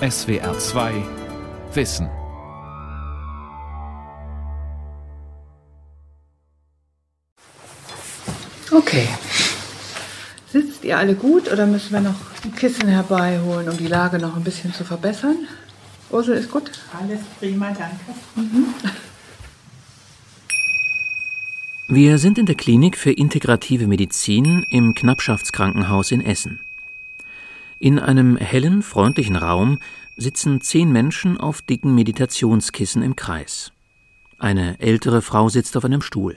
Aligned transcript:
SWR 0.00 0.58
2 0.58 0.92
Wissen. 1.72 2.10
Okay. 8.70 9.08
Sitzt 10.52 10.84
ihr 10.84 10.98
alle 10.98 11.14
gut 11.14 11.50
oder 11.50 11.64
müssen 11.64 11.92
wir 11.92 12.02
noch 12.02 12.14
ein 12.44 12.54
Kissen 12.54 12.88
herbeiholen, 12.88 13.70
um 13.70 13.78
die 13.78 13.86
Lage 13.86 14.18
noch 14.18 14.36
ein 14.36 14.44
bisschen 14.44 14.74
zu 14.74 14.84
verbessern? 14.84 15.48
Ursel 16.10 16.36
ist 16.36 16.50
gut? 16.50 16.70
Alles 17.00 17.20
prima, 17.40 17.68
danke. 17.68 17.96
Wir 21.88 22.18
sind 22.18 22.36
in 22.36 22.44
der 22.44 22.54
Klinik 22.54 22.98
für 22.98 23.12
integrative 23.12 23.86
Medizin 23.86 24.66
im 24.68 24.92
Knappschaftskrankenhaus 24.92 26.12
in 26.12 26.20
Essen. 26.20 26.60
In 27.78 27.98
einem 27.98 28.36
hellen, 28.36 28.82
freundlichen 28.82 29.36
Raum 29.36 29.78
sitzen 30.16 30.62
zehn 30.62 30.90
Menschen 30.90 31.38
auf 31.38 31.60
dicken 31.60 31.94
Meditationskissen 31.94 33.02
im 33.02 33.16
Kreis. 33.16 33.70
Eine 34.38 34.80
ältere 34.80 35.20
Frau 35.20 35.50
sitzt 35.50 35.76
auf 35.76 35.84
einem 35.84 36.00
Stuhl. 36.00 36.36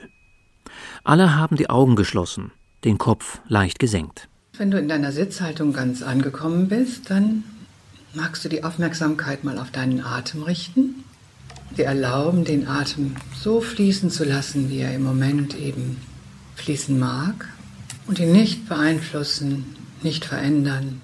Alle 1.02 1.36
haben 1.36 1.56
die 1.56 1.70
Augen 1.70 1.96
geschlossen, 1.96 2.52
den 2.84 2.98
Kopf 2.98 3.40
leicht 3.48 3.78
gesenkt. 3.78 4.28
Wenn 4.58 4.70
du 4.70 4.78
in 4.78 4.88
deiner 4.88 5.12
Sitzhaltung 5.12 5.72
ganz 5.72 6.02
angekommen 6.02 6.68
bist, 6.68 7.08
dann 7.10 7.44
magst 8.12 8.44
du 8.44 8.50
die 8.50 8.62
Aufmerksamkeit 8.62 9.42
mal 9.42 9.58
auf 9.58 9.70
deinen 9.70 10.04
Atem 10.04 10.42
richten. 10.42 11.04
Dir 11.76 11.86
erlauben, 11.86 12.44
den 12.44 12.66
Atem 12.66 13.16
so 13.34 13.62
fließen 13.62 14.10
zu 14.10 14.24
lassen, 14.24 14.68
wie 14.68 14.80
er 14.80 14.94
im 14.94 15.04
Moment 15.04 15.56
eben 15.58 15.96
fließen 16.56 16.98
mag. 16.98 17.48
Und 18.06 18.18
ihn 18.18 18.32
nicht 18.32 18.68
beeinflussen, 18.68 19.76
nicht 20.02 20.26
verändern. 20.26 21.00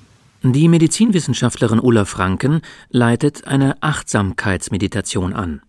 Die 0.52 0.68
Medizinwissenschaftlerin 0.68 1.80
Ulla 1.80 2.04
Franken 2.04 2.60
leitet 2.90 3.46
eine 3.46 3.82
Achtsamkeitsmeditation 3.82 5.32
an. 5.32 5.62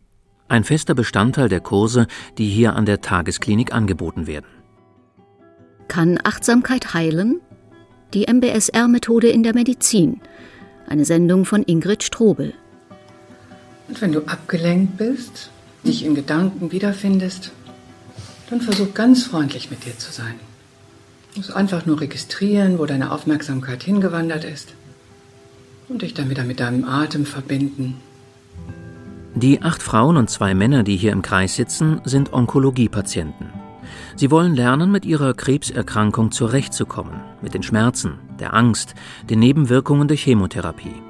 Ein 0.49 0.63
fester 0.63 0.93
Bestandteil 0.93 1.49
der 1.49 1.61
Kurse, 1.61 2.07
die 2.37 2.47
hier 2.47 2.75
an 2.75 2.85
der 2.85 3.01
Tagesklinik 3.01 3.73
angeboten 3.73 4.27
werden. 4.27 4.45
Kann 5.87 6.19
Achtsamkeit 6.23 6.93
heilen? 6.93 7.41
Die 8.13 8.25
MBSR-Methode 8.31 9.29
in 9.29 9.43
der 9.43 9.53
Medizin. 9.53 10.21
Eine 10.87 11.05
Sendung 11.05 11.45
von 11.45 11.63
Ingrid 11.63 12.03
Strobel. 12.03 12.53
Und 13.87 14.01
wenn 14.01 14.11
du 14.11 14.25
abgelenkt 14.25 14.97
bist, 14.97 15.49
dich 15.85 16.05
in 16.05 16.13
Gedanken 16.13 16.71
wiederfindest, 16.71 17.51
dann 18.49 18.61
versuch 18.61 18.93
ganz 18.93 19.25
freundlich 19.25 19.69
mit 19.69 19.85
dir 19.85 19.97
zu 19.97 20.11
sein. 20.11 20.35
Musst 21.37 21.55
einfach 21.55 21.85
nur 21.85 22.01
registrieren, 22.01 22.79
wo 22.79 22.87
deine 22.87 23.11
Aufmerksamkeit 23.11 23.83
hingewandert 23.83 24.43
ist 24.43 24.73
und 25.87 26.01
dich 26.01 26.15
dann 26.15 26.31
wieder 26.31 26.43
mit 26.43 26.59
deinem 26.59 26.83
Atem 26.83 27.27
verbinden. 27.27 27.97
Die 29.35 29.61
acht 29.61 29.83
Frauen 29.83 30.17
und 30.17 30.31
zwei 30.31 30.55
Männer, 30.55 30.81
die 30.81 30.97
hier 30.97 31.11
im 31.11 31.21
Kreis 31.21 31.55
sitzen, 31.55 32.01
sind 32.05 32.33
Onkologiepatienten. 32.33 33.49
Sie 34.15 34.31
wollen 34.31 34.55
lernen, 34.55 34.91
mit 34.91 35.05
ihrer 35.05 35.35
Krebserkrankung 35.35 36.31
zurechtzukommen, 36.31 37.21
mit 37.43 37.53
den 37.53 37.61
Schmerzen, 37.61 38.15
der 38.39 38.55
Angst, 38.55 38.95
den 39.29 39.37
Nebenwirkungen 39.37 40.07
der 40.07 40.17
Chemotherapie. 40.17 41.03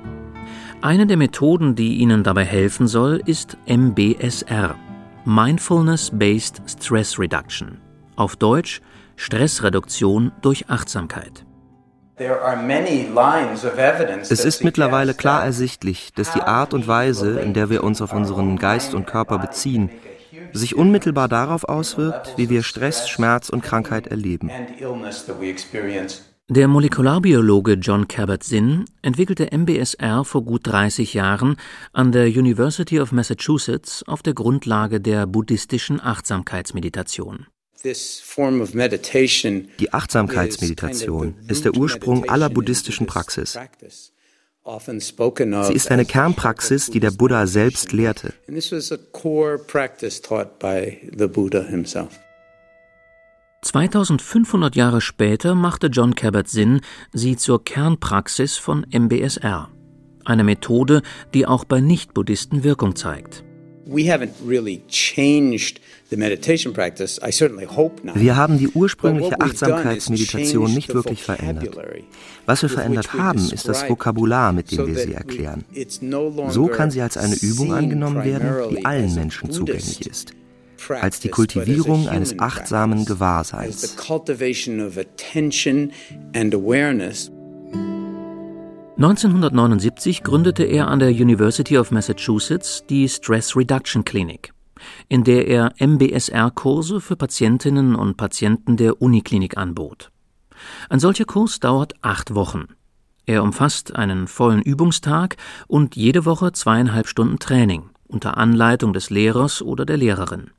Eine 0.81 1.07
der 1.07 1.15
Methoden, 1.15 1.75
die 1.75 1.95
ihnen 1.95 2.23
dabei 2.23 2.43
helfen 2.43 2.87
soll, 2.87 3.21
ist 3.25 3.57
MBSR, 3.65 4.75
Mindfulness-Based 5.23 6.61
Stress 6.67 7.17
Reduction. 7.17 7.77
Auf 8.17 8.35
Deutsch 8.35 8.81
Stressreduktion 9.17 10.31
durch 10.41 10.69
Achtsamkeit. 10.69 11.45
Es 14.29 14.45
ist 14.45 14.63
mittlerweile 14.63 15.13
klar 15.13 15.43
ersichtlich, 15.43 16.13
dass 16.15 16.31
die 16.33 16.41
Art 16.41 16.73
und 16.73 16.87
Weise, 16.87 17.39
in 17.39 17.53
der 17.53 17.69
wir 17.69 17.83
uns 17.83 18.01
auf 18.01 18.13
unseren 18.13 18.57
Geist 18.57 18.95
und 18.95 19.05
Körper 19.05 19.37
beziehen, 19.37 19.91
sich 20.53 20.75
unmittelbar 20.75 21.27
darauf 21.27 21.65
auswirkt, 21.65 22.33
wie 22.37 22.49
wir 22.49 22.63
Stress, 22.63 23.09
Schmerz 23.09 23.49
und 23.49 23.61
Krankheit 23.61 24.07
erleben. 24.07 24.49
Der 26.49 26.69
Molekularbiologe 26.69 27.73
John 27.73 28.07
Kabat-Zinn 28.07 28.85
entwickelte 29.01 29.51
MBSR 29.51 30.23
vor 30.23 30.45
gut 30.45 30.65
30 30.65 31.13
Jahren 31.13 31.57
an 31.91 32.13
der 32.13 32.27
University 32.27 33.01
of 33.01 33.11
Massachusetts 33.11 34.01
auf 34.07 34.23
der 34.23 34.33
Grundlage 34.33 35.01
der 35.01 35.27
buddhistischen 35.27 35.99
Achtsamkeitsmeditation. 36.01 37.47
Die 39.79 39.93
Achtsamkeitsmeditation 39.93 41.35
ist 41.47 41.65
der 41.65 41.75
Ursprung 41.75 42.29
aller 42.29 42.49
buddhistischen 42.49 43.07
Praxis. 43.07 43.57
Sie 44.65 45.73
ist 45.73 45.91
eine 45.91 46.05
Kernpraxis, 46.05 46.89
die 46.89 46.99
der 46.99 47.11
Buddha 47.11 47.47
selbst 47.47 47.93
lehrte. 47.93 48.33
2500 53.61 54.75
Jahre 54.75 55.01
später 55.01 55.55
machte 55.55 55.87
John 55.87 56.15
Kabat-Zinn 56.15 56.81
sie 57.13 57.37
zur 57.37 57.63
Kernpraxis 57.63 58.57
von 58.57 58.85
MBSR, 58.91 59.69
eine 60.25 60.43
Methode, 60.43 61.01
die 61.33 61.45
auch 61.45 61.63
bei 61.63 61.79
Nicht-Buddhisten 61.79 62.63
Wirkung 62.63 62.95
zeigt. 62.95 63.46
Wir 68.15 68.35
haben 68.35 68.57
die 68.57 68.67
ursprüngliche 68.69 69.39
Achtsamkeitsmeditation 69.39 70.73
nicht 70.73 70.93
wirklich 70.93 71.23
verändert. 71.23 71.77
Was 72.45 72.61
wir 72.61 72.69
verändert 72.69 73.13
haben, 73.13 73.49
ist 73.51 73.67
das 73.67 73.89
Vokabular, 73.89 74.53
mit 74.53 74.71
dem 74.71 74.87
wir 74.87 74.95
sie 74.95 75.13
erklären. 75.13 75.65
So 76.49 76.67
kann 76.67 76.91
sie 76.91 77.01
als 77.01 77.17
eine 77.17 77.35
Übung 77.35 77.73
angenommen 77.73 78.23
werden, 78.23 78.75
die 78.75 78.85
allen 78.85 79.13
Menschen 79.15 79.51
zugänglich 79.51 80.05
ist 80.05 80.33
als 80.89 81.19
die 81.19 81.29
Kultivierung 81.29 82.07
eines 82.07 82.39
achtsamen 82.39 83.05
Gewahrseins. 83.05 83.95
1979 88.97 90.23
gründete 90.23 90.63
er 90.63 90.87
an 90.87 90.97
der 90.97 91.11
University 91.11 91.77
of 91.77 91.91
Massachusetts 91.91 92.83
die 92.89 93.07
Stress 93.07 93.55
Reduction 93.55 94.03
Clinic, 94.03 94.53
in 95.07 95.23
der 95.23 95.47
er 95.47 95.73
MBSR-Kurse 95.77 96.99
für 96.99 97.15
Patientinnen 97.15 97.93
und 97.93 98.17
Patienten 98.17 98.75
der 98.75 98.99
Uniklinik 98.99 99.55
anbot. 99.55 100.09
Ein 100.89 100.99
solcher 100.99 101.25
Kurs 101.25 101.59
dauert 101.59 101.93
acht 102.01 102.33
Wochen. 102.33 102.69
Er 103.27 103.43
umfasst 103.43 103.95
einen 103.95 104.27
vollen 104.27 104.63
Übungstag 104.63 105.37
und 105.67 105.95
jede 105.95 106.25
Woche 106.25 106.51
zweieinhalb 106.53 107.07
Stunden 107.07 107.37
Training 107.37 107.91
unter 108.07 108.37
Anleitung 108.37 108.93
des 108.93 109.11
Lehrers 109.11 109.61
oder 109.61 109.85
der 109.85 109.97
Lehrerin. 109.97 110.49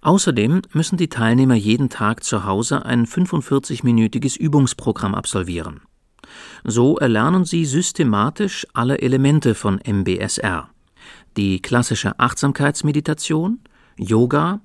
Außerdem 0.00 0.62
müssen 0.72 0.96
die 0.96 1.10
Teilnehmer 1.10 1.54
jeden 1.54 1.90
Tag 1.90 2.24
zu 2.24 2.46
Hause 2.46 2.86
ein 2.86 3.04
45-minütiges 3.04 4.38
Übungsprogramm 4.38 5.14
absolvieren. 5.14 5.82
So 6.64 6.96
erlernen 6.98 7.44
sie 7.44 7.64
systematisch 7.64 8.66
alle 8.72 8.98
Elemente 8.98 9.54
von 9.54 9.80
MBSR. 9.84 10.68
Die 11.36 11.60
klassische 11.60 12.18
Achtsamkeitsmeditation, 12.18 13.60
Yoga, 13.96 14.60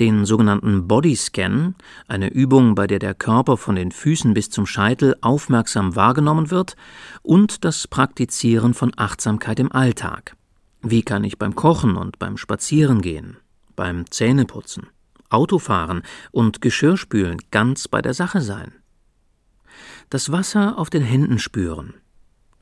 den 0.00 0.24
sogenannten 0.24 0.86
Bodyscan, 0.86 1.74
eine 2.06 2.32
Übung, 2.32 2.74
bei 2.74 2.86
der 2.86 2.98
der 2.98 3.14
Körper 3.14 3.56
von 3.56 3.76
den 3.76 3.92
Füßen 3.92 4.34
bis 4.34 4.50
zum 4.50 4.66
Scheitel 4.66 5.16
aufmerksam 5.20 5.96
wahrgenommen 5.96 6.50
wird, 6.50 6.76
und 7.22 7.64
das 7.64 7.88
Praktizieren 7.88 8.74
von 8.74 8.92
Achtsamkeit 8.96 9.58
im 9.58 9.72
Alltag. 9.72 10.36
Wie 10.82 11.02
kann 11.02 11.24
ich 11.24 11.38
beim 11.38 11.54
Kochen 11.54 11.96
und 11.96 12.18
beim 12.18 12.36
Spazierengehen, 12.36 13.38
beim 13.74 14.10
Zähneputzen, 14.10 14.88
Autofahren 15.30 16.02
und 16.30 16.60
Geschirrspülen 16.60 17.38
ganz 17.50 17.88
bei 17.88 18.02
der 18.02 18.14
Sache 18.14 18.40
sein? 18.40 18.72
Das 20.14 20.30
Wasser 20.30 20.78
auf 20.78 20.90
den 20.90 21.02
Händen 21.02 21.40
spüren, 21.40 21.94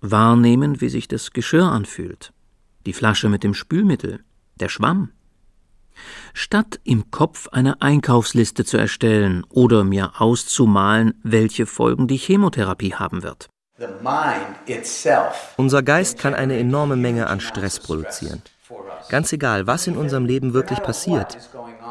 wahrnehmen, 0.01 0.81
wie 0.81 0.89
sich 0.89 1.07
das 1.07 1.33
Geschirr 1.33 1.67
anfühlt, 1.67 2.33
die 2.87 2.95
Flasche 2.95 3.29
mit 3.29 3.45
dem 3.45 3.53
Spülmittel, 3.53 4.21
der 4.59 4.71
Schwamm. 4.71 5.11
Statt 6.33 6.81
im 6.83 7.11
Kopf 7.11 7.49
eine 7.49 7.83
Einkaufsliste 7.83 8.65
zu 8.65 8.79
erstellen 8.79 9.45
oder 9.51 9.85
mir 9.85 10.13
auszumalen, 10.19 11.13
welche 11.25 11.67
Folgen 11.67 12.09
die 12.09 12.17
Chemotherapie 12.17 12.95
haben 12.95 13.23
wird. 13.23 13.51
Unser 15.59 15.83
Geist 15.83 16.19
kann 16.19 16.33
eine 16.33 16.59
enorme 16.59 16.97
Menge 16.97 17.27
an 17.27 17.41
Stress 17.41 17.81
produzieren. 17.81 18.41
Ganz 19.11 19.31
egal, 19.31 19.67
was 19.67 19.87
in 19.87 19.99
unserem 19.99 20.25
Leben 20.25 20.55
wirklich 20.55 20.83
passiert. 20.83 21.37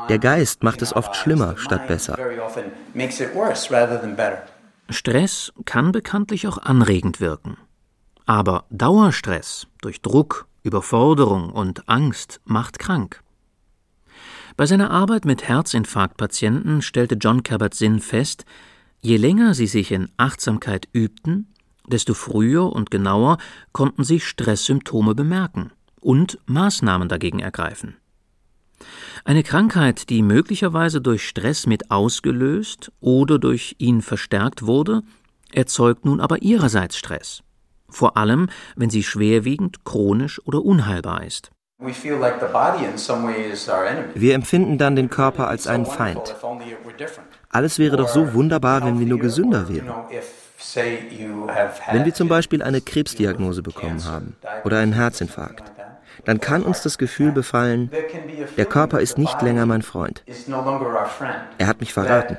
Der 0.09 0.17
Geist 0.17 0.63
macht 0.63 0.81
es 0.81 0.95
oft 0.95 1.15
schlimmer 1.15 1.55
statt 1.57 1.85
besser. 1.85 2.17
Stress 4.91 5.53
kann 5.65 5.91
bekanntlich 5.91 6.47
auch 6.47 6.57
anregend 6.57 7.19
wirken. 7.19 7.57
Aber 8.25 8.65
Dauerstress 8.69 9.67
durch 9.81 10.01
Druck, 10.01 10.47
Überforderung 10.63 11.49
und 11.49 11.89
Angst 11.89 12.39
macht 12.45 12.79
krank. 12.79 13.23
Bei 14.57 14.65
seiner 14.65 14.91
Arbeit 14.91 15.25
mit 15.25 15.47
Herzinfarktpatienten 15.47 16.81
stellte 16.81 17.15
John 17.15 17.43
Kabat-Zinn 17.43 17.99
fest, 17.99 18.45
je 19.01 19.17
länger 19.17 19.53
sie 19.53 19.67
sich 19.67 19.91
in 19.91 20.09
Achtsamkeit 20.17 20.87
übten, 20.93 21.51
Desto 21.87 22.13
früher 22.13 22.71
und 22.71 22.91
genauer 22.91 23.37
konnten 23.73 24.03
sie 24.03 24.19
Stresssymptome 24.19 25.15
bemerken 25.15 25.71
und 25.99 26.39
Maßnahmen 26.45 27.09
dagegen 27.09 27.39
ergreifen. 27.39 27.97
Eine 29.25 29.43
Krankheit, 29.43 30.09
die 30.09 30.21
möglicherweise 30.21 31.01
durch 31.01 31.27
Stress 31.27 31.67
mit 31.67 31.91
ausgelöst 31.91 32.91
oder 32.99 33.39
durch 33.39 33.75
ihn 33.77 34.01
verstärkt 34.01 34.65
wurde, 34.65 35.01
erzeugt 35.51 36.05
nun 36.05 36.19
aber 36.19 36.41
ihrerseits 36.41 36.97
Stress, 36.97 37.43
vor 37.89 38.17
allem 38.17 38.47
wenn 38.75 38.89
sie 38.89 39.03
schwerwiegend, 39.03 39.83
chronisch 39.85 40.41
oder 40.45 40.63
unheilbar 40.63 41.23
ist. 41.23 41.51
Wir 44.13 44.35
empfinden 44.35 44.77
dann 44.77 44.95
den 44.95 45.09
Körper 45.09 45.47
als 45.47 45.65
einen 45.65 45.87
Feind. 45.87 46.35
Alles 47.49 47.79
wäre 47.79 47.97
doch 47.97 48.07
so 48.07 48.33
wunderbar, 48.33 48.85
wenn 48.85 48.99
wir 48.99 49.07
nur 49.07 49.17
gesünder 49.17 49.67
wären. 49.67 49.91
Wenn 51.91 52.05
wir 52.05 52.13
zum 52.13 52.27
Beispiel 52.27 52.61
eine 52.61 52.81
Krebsdiagnose 52.81 53.63
bekommen 53.63 54.05
haben 54.05 54.35
oder 54.63 54.77
einen 54.77 54.93
Herzinfarkt, 54.93 55.63
dann 56.25 56.39
kann 56.39 56.63
uns 56.63 56.81
das 56.81 56.97
Gefühl 56.97 57.31
befallen, 57.31 57.89
der 58.57 58.65
Körper 58.65 58.99
ist 58.99 59.17
nicht 59.17 59.41
länger 59.41 59.65
mein 59.65 59.81
Freund. 59.81 60.23
Er 61.57 61.67
hat 61.67 61.79
mich 61.79 61.93
verraten. 61.93 62.37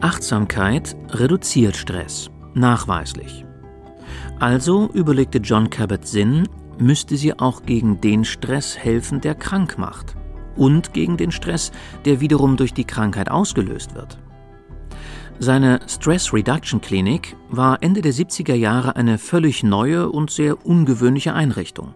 Achtsamkeit 0.00 0.96
reduziert 1.10 1.76
Stress, 1.76 2.30
nachweislich. 2.54 3.44
Also 4.40 4.90
überlegte 4.92 5.38
John 5.38 5.70
Kabat-Zinn, 5.70 6.48
müsste 6.78 7.16
sie 7.16 7.38
auch 7.38 7.62
gegen 7.62 8.00
den 8.00 8.24
Stress 8.24 8.76
helfen, 8.76 9.20
der 9.20 9.36
krank 9.36 9.78
macht 9.78 10.16
und 10.56 10.92
gegen 10.92 11.16
den 11.16 11.30
Stress, 11.30 11.70
der 12.04 12.20
wiederum 12.20 12.56
durch 12.56 12.74
die 12.74 12.84
Krankheit 12.84 13.30
ausgelöst 13.30 13.94
wird. 13.94 14.18
Seine 15.44 15.80
Stress 15.88 16.32
Reduction 16.32 16.80
Clinic 16.80 17.36
war 17.48 17.82
Ende 17.82 18.00
der 18.00 18.12
70er 18.12 18.54
Jahre 18.54 18.94
eine 18.94 19.18
völlig 19.18 19.64
neue 19.64 20.08
und 20.08 20.30
sehr 20.30 20.64
ungewöhnliche 20.64 21.34
Einrichtung. 21.34 21.94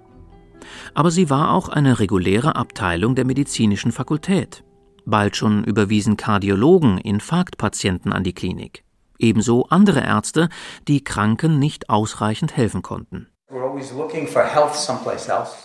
Aber 0.94 1.12
sie 1.12 1.30
war 1.30 1.52
auch 1.52 1.68
eine 1.68 2.00
reguläre 2.00 2.56
Abteilung 2.56 3.14
der 3.14 3.24
medizinischen 3.24 3.92
Fakultät. 3.92 4.64
Bald 5.04 5.36
schon 5.36 5.62
überwiesen 5.62 6.16
Kardiologen 6.16 6.98
Infarktpatienten 6.98 8.12
an 8.12 8.24
die 8.24 8.32
Klinik. 8.32 8.82
Ebenso 9.16 9.66
andere 9.66 10.00
Ärzte, 10.00 10.48
die 10.88 11.04
Kranken 11.04 11.60
nicht 11.60 11.88
ausreichend 11.88 12.56
helfen 12.56 12.82
konnten. 12.82 13.28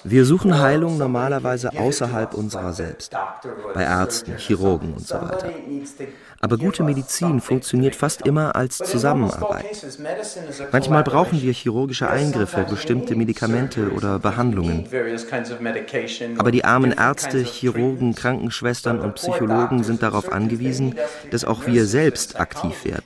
Wir 0.04 0.25
suchen 0.25 0.60
Heilung 0.60 1.00
normalerweise 1.00 1.72
außerhalb 1.75 2.36
unserer 2.36 2.74
selbst, 2.74 3.12
bei 3.74 3.83
Ärzten, 3.83 4.38
Chirurgen 4.38 4.94
und 4.94 5.07
so 5.07 5.16
weiter. 5.16 5.50
Aber 6.39 6.57
gute 6.60 6.83
Medizin 6.83 7.42
funktioniert 7.42 7.95
fast 7.95 8.28
immer 8.28 8.56
als 8.56 8.78
Zusammenarbeit. 8.78 9.66
Manchmal 10.72 11.04
brauchen 11.04 11.42
wir 11.42 11.54
chirurgische 11.54 12.07
Eingriffe, 12.07 12.68
bestimmte 12.69 13.16
Medikamente 13.16 13.92
oder 13.94 14.19
Behandlungen. 14.19 14.88
Aber 16.38 16.51
die 16.51 16.63
armen 16.63 16.92
Ärzte, 16.92 17.39
Chirurgen, 17.39 18.13
Krankenschwestern 18.13 19.00
und 19.00 19.16
Psychologen 19.16 19.83
sind 19.83 20.04
darauf 20.04 20.31
angewiesen, 20.31 21.00
dass 21.31 21.45
auch 21.45 21.66
wir 21.66 21.88
selbst 21.88 22.39
aktiv 22.39 22.86
werden. 22.86 23.06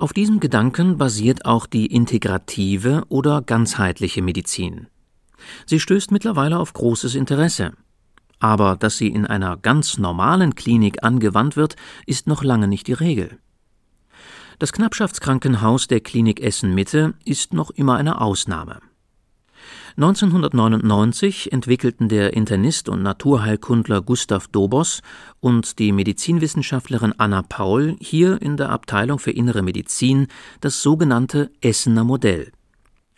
Auf 0.00 0.12
diesem 0.12 0.38
Gedanken 0.38 0.96
basiert 0.96 1.44
auch 1.44 1.66
die 1.66 1.86
integrative 1.86 3.02
oder 3.08 3.42
ganzheitliche 3.42 4.22
Medizin. 4.22 4.86
Sie 5.66 5.80
stößt 5.80 6.12
mittlerweile 6.12 6.60
auf 6.60 6.72
großes 6.72 7.16
Interesse. 7.16 7.72
Aber 8.38 8.76
dass 8.76 8.96
sie 8.96 9.08
in 9.08 9.26
einer 9.26 9.56
ganz 9.56 9.98
normalen 9.98 10.54
Klinik 10.54 11.02
angewandt 11.02 11.56
wird, 11.56 11.74
ist 12.06 12.28
noch 12.28 12.44
lange 12.44 12.68
nicht 12.68 12.86
die 12.86 12.92
Regel. 12.92 13.38
Das 14.60 14.72
Knappschaftskrankenhaus 14.72 15.88
der 15.88 15.98
Klinik 15.98 16.40
Essen 16.40 16.76
Mitte 16.76 17.14
ist 17.24 17.52
noch 17.52 17.70
immer 17.70 17.96
eine 17.96 18.20
Ausnahme. 18.20 18.80
1999 19.96 21.52
entwickelten 21.52 22.08
der 22.08 22.34
Internist 22.34 22.88
und 22.88 23.02
Naturheilkundler 23.02 24.00
Gustav 24.00 24.48
Dobos 24.48 25.02
und 25.40 25.78
die 25.78 25.92
Medizinwissenschaftlerin 25.92 27.14
Anna 27.18 27.42
Paul 27.42 27.96
hier 28.00 28.40
in 28.40 28.56
der 28.56 28.70
Abteilung 28.70 29.18
für 29.18 29.30
Innere 29.30 29.62
Medizin 29.62 30.28
das 30.60 30.82
sogenannte 30.82 31.50
Essener 31.60 32.04
Modell. 32.04 32.52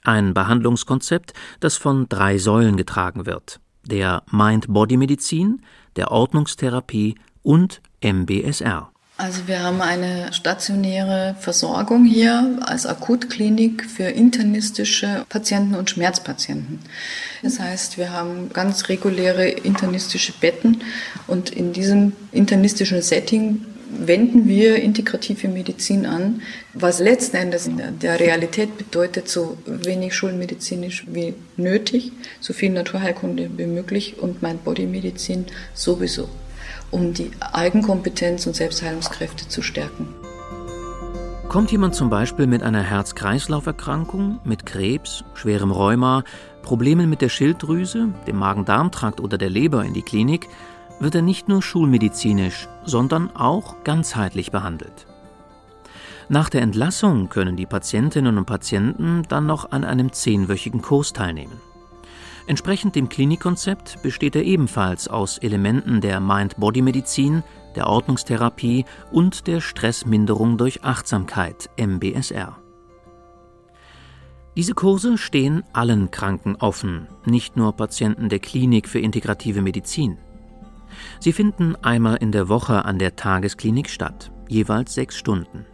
Ein 0.03 0.33
Behandlungskonzept, 0.33 1.35
das 1.61 1.77
von 1.77 2.09
drei 2.09 2.39
Säulen 2.39 2.77
getragen 2.77 3.27
wird: 3.27 3.61
der 3.85 4.23
Mind-Body-Medizin, 4.31 5.63
der 5.97 6.11
Ordnungstherapie 6.11 7.17
und 7.43 7.83
MBSR. 8.03 8.91
Also 9.21 9.47
wir 9.47 9.63
haben 9.63 9.83
eine 9.83 10.33
stationäre 10.33 11.37
Versorgung 11.39 12.07
hier 12.07 12.57
als 12.63 12.87
Akutklinik 12.87 13.85
für 13.85 14.05
internistische 14.05 15.27
Patienten 15.29 15.75
und 15.75 15.91
Schmerzpatienten. 15.91 16.79
Das 17.43 17.61
heißt, 17.61 17.99
wir 17.99 18.15
haben 18.15 18.49
ganz 18.55 18.89
reguläre 18.89 19.47
internistische 19.47 20.33
Betten 20.33 20.81
und 21.27 21.51
in 21.51 21.75
diesem 21.75 22.15
internistischen 22.33 23.03
Setting 23.03 23.67
wenden 23.91 24.49
wir 24.49 24.77
integrative 24.77 25.49
Medizin 25.49 26.07
an, 26.07 26.41
was 26.73 26.99
letzten 26.99 27.37
Endes 27.37 27.67
in 27.67 27.79
der 28.01 28.21
Realität 28.21 28.79
bedeutet, 28.79 29.29
so 29.29 29.59
wenig 29.67 30.15
schulmedizinisch 30.15 31.05
wie 31.09 31.35
nötig, 31.59 32.13
so 32.41 32.55
viel 32.55 32.71
Naturheilkunde 32.71 33.51
wie 33.55 33.67
möglich 33.67 34.19
und 34.19 34.41
mein 34.41 34.57
Bodymedizin 34.57 35.45
sowieso 35.75 36.31
um 36.91 37.15
die 37.15 37.31
Eigenkompetenz 37.53 38.47
und 38.47 38.57
Selbstheilungskräfte 38.57 39.49
zu 39.49 39.63
stärken. 39.63 40.09
Kommt 41.49 41.73
jemand 41.73 41.97
zum 41.97 42.11
Beispiel 42.11 42.47
mit 42.47 42.63
einer 42.63 42.83
Herz-Kreislauf-Erkrankung, 42.83 44.39
mit 44.45 44.67
Krebs, 44.67 45.25
schwerem 45.35 45.73
Rheuma, 45.73 46.23
Problemen 46.63 47.11
mit 47.11 47.23
der 47.23 47.29
Schilddrüse, 47.29 48.09
dem 48.27 48.37
Magen-Darm-Trakt 48.37 49.21
oder 49.21 49.37
der 49.37 49.51
Leber 49.51 49.85
in 49.85 49.93
die 49.93 50.03
Klinik, 50.03 50.49
wird 51.01 51.17
er 51.17 51.23
nicht 51.23 51.49
nur 51.49 51.63
schulmedizinisch, 51.63 52.69
sondern 52.85 53.35
auch 53.35 53.83
ganzheitlich 53.83 54.53
behandelt. 54.53 55.07
Nach 56.29 56.49
der 56.49 56.63
Entlassung 56.63 57.29
können 57.29 57.57
die 57.57 57.67
Patientinnen 57.67 58.39
und 58.39 58.45
Patienten 58.45 59.25
dann 59.29 59.47
noch 59.47 59.73
an 59.73 59.83
einem 59.83 60.13
zehnwöchigen 60.13 60.83
Kurs 60.83 61.13
teilnehmen. 61.13 61.61
Entsprechend 62.51 62.97
dem 62.97 63.09
Klinikkonzept 63.09 64.03
besteht 64.03 64.35
er 64.35 64.43
ebenfalls 64.43 65.07
aus 65.07 65.39
Elementen 65.39 66.01
der 66.01 66.19
Mind-Body-Medizin, 66.19 67.45
der 67.77 67.87
Ordnungstherapie 67.87 68.87
und 69.13 69.47
der 69.47 69.61
Stressminderung 69.61 70.59
durch 70.59 70.83
Achtsamkeit 70.83 71.71
MBSR. 71.77 72.57
Diese 74.57 74.75
Kurse 74.75 75.17
stehen 75.17 75.63
allen 75.73 76.11
Kranken 76.11 76.57
offen, 76.57 77.07
nicht 77.25 77.57
nur 77.57 77.77
Patienten 77.77 78.29
der 78.29 78.41
Klinik 78.41 78.89
für 78.89 78.99
integrative 78.99 79.63
Medizin. 79.63 80.19
Sie 81.21 81.33
finden 81.33 81.77
einmal 81.77 82.17
in 82.17 82.33
der 82.33 82.49
Woche 82.49 82.85
an 82.85 82.99
der 82.99 83.15
Tagesklinik 83.15 83.89
statt, 83.89 84.33
jeweils 84.49 84.93
sechs 84.93 85.17
Stunden. 85.17 85.67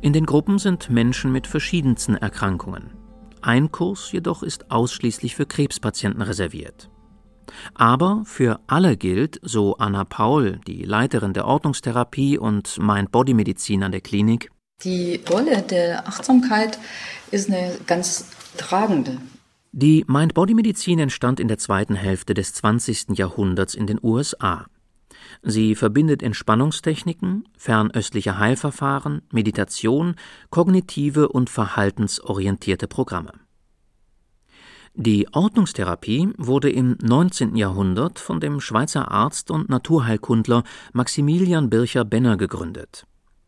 In 0.00 0.12
den 0.12 0.26
Gruppen 0.26 0.60
sind 0.60 0.90
Menschen 0.90 1.32
mit 1.32 1.48
verschiedensten 1.48 2.14
Erkrankungen. 2.14 3.01
Ein 3.42 3.72
Kurs 3.72 4.12
jedoch 4.12 4.42
ist 4.42 4.70
ausschließlich 4.70 5.36
für 5.36 5.46
Krebspatienten 5.46 6.22
reserviert. 6.22 6.88
Aber 7.74 8.22
für 8.24 8.60
alle 8.66 8.96
gilt, 8.96 9.40
so 9.42 9.76
Anna 9.76 10.04
Paul, 10.04 10.60
die 10.66 10.84
Leiterin 10.84 11.34
der 11.34 11.46
Ordnungstherapie 11.46 12.38
und 12.38 12.78
Mind-Body-Medizin 12.78 13.82
an 13.82 13.92
der 13.92 14.00
Klinik, 14.00 14.50
die 14.84 15.20
Rolle 15.30 15.62
der 15.62 16.08
Achtsamkeit 16.08 16.78
ist 17.30 17.48
eine 17.48 17.76
ganz 17.86 18.26
tragende. 18.56 19.18
Die 19.70 20.04
Mind-Body-Medizin 20.06 20.98
entstand 20.98 21.40
in 21.40 21.48
der 21.48 21.58
zweiten 21.58 21.94
Hälfte 21.94 22.34
des 22.34 22.52
20. 22.54 23.16
Jahrhunderts 23.16 23.74
in 23.74 23.86
den 23.86 24.00
USA. 24.02 24.66
Sie 25.42 25.74
verbindet 25.74 26.22
Entspannungstechniken, 26.22 27.48
fernöstliche 27.56 28.38
Heilverfahren, 28.38 29.22
Meditation, 29.32 30.16
kognitive 30.50 31.28
und 31.28 31.50
verhaltensorientierte 31.50 32.88
Programme. 32.88 33.32
Die 34.94 35.26
Ordnungstherapie 35.32 36.28
wurde 36.36 36.70
im 36.70 36.98
19. 37.00 37.56
Jahrhundert 37.56 38.18
von 38.18 38.40
dem 38.40 38.60
Schweizer 38.60 39.10
Arzt 39.10 39.50
und 39.50 39.70
Naturheilkundler 39.70 40.64
Maximilian 40.92 41.70
Bircher-Benner 41.70 42.36
gegründet. 42.36 43.06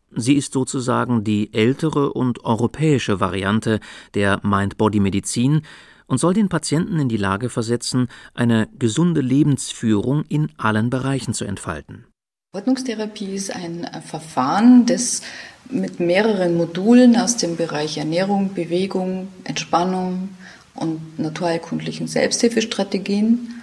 Sie 0.09 0.33
ist 0.33 0.53
sozusagen 0.53 1.23
die 1.23 1.53
ältere 1.53 2.13
und 2.13 2.45
europäische 2.45 3.19
Variante 3.19 3.79
der 4.15 4.39
Mind-Body-Medizin, 4.43 5.61
und 6.07 6.19
soll 6.19 6.33
den 6.33 6.49
Patienten 6.49 6.99
in 6.99 7.09
die 7.09 7.17
Lage 7.17 7.49
versetzen, 7.49 8.07
eine 8.33 8.67
gesunde 8.77 9.21
Lebensführung 9.21 10.23
in 10.29 10.51
allen 10.57 10.89
Bereichen 10.89 11.33
zu 11.33 11.45
entfalten. 11.45 12.05
Ordnungstherapie 12.53 13.35
ist 13.35 13.53
ein 13.53 13.87
Verfahren, 14.05 14.85
das 14.85 15.21
mit 15.69 15.99
mehreren 15.99 16.55
Modulen 16.55 17.17
aus 17.17 17.37
dem 17.37 17.57
Bereich 17.57 17.97
Ernährung, 17.97 18.53
Bewegung, 18.53 19.27
Entspannung 19.43 20.29
und 20.73 21.19
naturheilkundlichen 21.19 22.07
Selbsthilfestrategien 22.07 23.61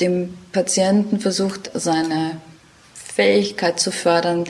dem 0.00 0.34
Patienten 0.52 1.20
versucht, 1.20 1.70
seine 1.74 2.40
Fähigkeit 2.94 3.78
zu 3.78 3.92
fördern, 3.92 4.44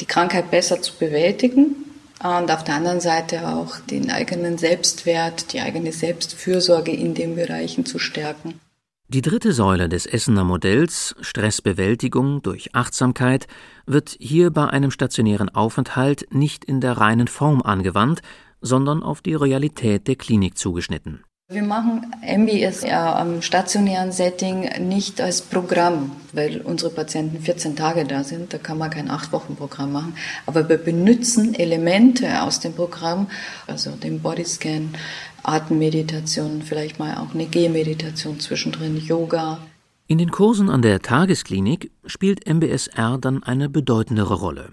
die 0.00 0.06
Krankheit 0.06 0.50
besser 0.50 0.82
zu 0.82 0.92
bewältigen 0.98 1.91
und 2.22 2.50
auf 2.50 2.64
der 2.64 2.76
anderen 2.76 3.00
Seite 3.00 3.48
auch 3.48 3.78
den 3.80 4.10
eigenen 4.10 4.58
Selbstwert, 4.58 5.52
die 5.52 5.60
eigene 5.60 5.92
Selbstfürsorge 5.92 6.92
in 6.92 7.14
den 7.14 7.34
Bereichen 7.34 7.84
zu 7.84 7.98
stärken. 7.98 8.60
Die 9.08 9.20
dritte 9.20 9.52
Säule 9.52 9.88
des 9.90 10.06
Essener 10.06 10.44
Modells, 10.44 11.14
Stressbewältigung 11.20 12.40
durch 12.40 12.74
Achtsamkeit, 12.74 13.46
wird 13.84 14.16
hier 14.18 14.50
bei 14.50 14.66
einem 14.68 14.90
stationären 14.90 15.50
Aufenthalt 15.50 16.28
nicht 16.30 16.64
in 16.64 16.80
der 16.80 16.96
reinen 16.96 17.28
Form 17.28 17.60
angewandt, 17.60 18.22
sondern 18.62 19.02
auf 19.02 19.20
die 19.20 19.34
Realität 19.34 20.08
der 20.08 20.16
Klinik 20.16 20.56
zugeschnitten. 20.56 21.24
Wir 21.52 21.62
machen 21.62 22.06
MBS 22.22 22.82
am 22.84 23.42
stationären 23.42 24.10
Setting 24.10 24.70
nicht 24.88 25.20
als 25.20 25.42
Programm, 25.42 26.12
weil 26.32 26.62
unsere 26.62 26.90
Patienten 26.90 27.42
14 27.42 27.76
Tage 27.76 28.06
da 28.06 28.24
sind. 28.24 28.54
Da 28.54 28.58
kann 28.58 28.78
man 28.78 28.88
kein 28.88 29.10
8-Wochen-Programm 29.10 29.92
machen. 29.92 30.14
Aber 30.46 30.66
wir 30.70 30.78
benutzen 30.78 31.54
Elemente 31.54 32.42
aus 32.42 32.60
dem 32.60 32.72
Programm, 32.72 33.26
also 33.66 33.90
den 33.90 34.20
Bodyscan, 34.20 34.94
Atemmeditation, 35.42 36.62
vielleicht 36.62 36.98
mal 36.98 37.18
auch 37.18 37.34
eine 37.34 37.44
Gehmeditation 37.44 38.40
zwischendrin, 38.40 38.96
Yoga. 38.96 39.58
In 40.06 40.16
den 40.16 40.30
Kursen 40.30 40.70
an 40.70 40.80
der 40.80 41.02
Tagesklinik 41.02 41.90
spielt 42.06 42.46
MBSR 42.48 43.18
dann 43.18 43.42
eine 43.42 43.68
bedeutendere 43.68 44.34
Rolle. 44.34 44.70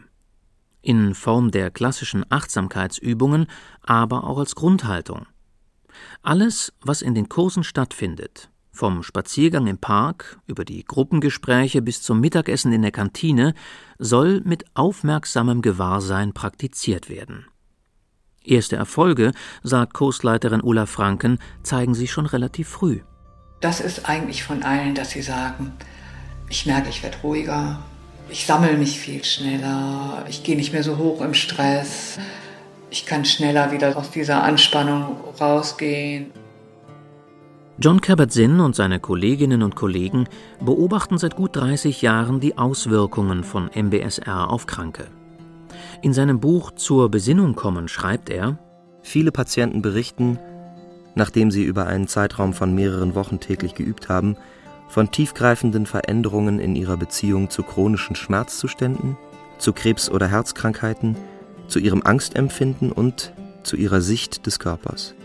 In 0.81 1.13
Form 1.13 1.51
der 1.51 1.71
klassischen 1.71 2.25
Achtsamkeitsübungen, 2.29 3.47
aber 3.81 4.23
auch 4.23 4.39
als 4.39 4.55
Grundhaltung. 4.55 5.25
Alles, 6.21 6.73
was 6.81 7.01
in 7.01 7.15
den 7.15 7.29
Kursen 7.29 7.63
stattfindet, 7.63 8.49
vom 8.71 9.03
Spaziergang 9.03 9.67
im 9.67 9.77
Park 9.77 10.39
über 10.47 10.65
die 10.65 10.83
Gruppengespräche 10.85 11.81
bis 11.81 12.01
zum 12.01 12.19
Mittagessen 12.19 12.71
in 12.71 12.81
der 12.81 12.91
Kantine, 12.91 13.53
soll 13.97 14.41
mit 14.41 14.65
aufmerksamem 14.73 15.61
Gewahrsein 15.61 16.33
praktiziert 16.33 17.09
werden. 17.09 17.45
Erste 18.43 18.77
Erfolge, 18.77 19.33
sagt 19.63 19.93
Kursleiterin 19.93 20.61
Ulla 20.61 20.85
Franken, 20.85 21.39
zeigen 21.61 21.93
sich 21.93 22.11
schon 22.11 22.25
relativ 22.25 22.69
früh. 22.69 23.01
Das 23.59 23.81
ist 23.81 24.07
eigentlich 24.07 24.43
von 24.43 24.63
allen, 24.63 24.95
dass 24.95 25.11
sie 25.11 25.21
sagen, 25.21 25.73
ich 26.47 26.65
merke, 26.65 26.89
ich 26.89 27.03
werde 27.03 27.17
ruhiger, 27.21 27.83
ich 28.29 28.45
sammle 28.45 28.77
mich 28.77 28.99
viel 28.99 29.23
schneller, 29.23 30.25
ich 30.29 30.43
gehe 30.43 30.55
nicht 30.55 30.71
mehr 30.71 30.83
so 30.83 30.97
hoch 30.97 31.21
im 31.21 31.33
Stress, 31.33 32.17
ich 32.89 33.05
kann 33.05 33.25
schneller 33.25 33.71
wieder 33.71 33.95
aus 33.97 34.11
dieser 34.11 34.43
Anspannung 34.43 35.17
rausgehen. 35.39 36.31
John 37.81 38.01
Kabat-Zinn 38.01 38.59
und 38.59 38.75
seine 38.75 38.99
Kolleginnen 38.99 39.63
und 39.63 39.75
Kollegen 39.75 40.27
beobachten 40.59 41.17
seit 41.17 41.35
gut 41.35 41.55
30 41.55 42.01
Jahren 42.01 42.41
die 42.41 42.57
Auswirkungen 42.57 43.43
von 43.43 43.69
MBSR 43.73 44.49
auf 44.49 44.65
Kranke. 44.65 45.07
In 46.01 46.13
seinem 46.13 46.39
Buch 46.39 46.71
Zur 46.71 47.09
Besinnung 47.09 47.55
kommen 47.55 47.87
schreibt 47.87 48.29
er: 48.29 48.57
Viele 49.01 49.31
Patienten 49.31 49.81
berichten, 49.81 50.39
nachdem 51.15 51.51
sie 51.51 51.63
über 51.63 51.87
einen 51.87 52.07
Zeitraum 52.07 52.53
von 52.53 52.75
mehreren 52.75 53.15
Wochen 53.15 53.39
täglich 53.39 53.75
geübt 53.75 54.09
haben, 54.09 54.35
von 54.89 55.11
tiefgreifenden 55.11 55.85
Veränderungen 55.85 56.59
in 56.59 56.75
ihrer 56.75 56.97
Beziehung 56.97 57.49
zu 57.49 57.63
chronischen 57.63 58.15
Schmerzzuständen, 58.15 59.17
zu 59.57 59.71
Krebs- 59.71 60.09
oder 60.09 60.27
Herzkrankheiten, 60.27 61.15
zu 61.69 61.79
ihrem 61.79 62.01
Angstempfinden 62.03 62.91
und 62.91 63.33
zu 63.63 63.77
ihrer 63.77 64.01
Sicht 64.01 64.45
des 64.45 64.59
Körpers. 64.59 65.15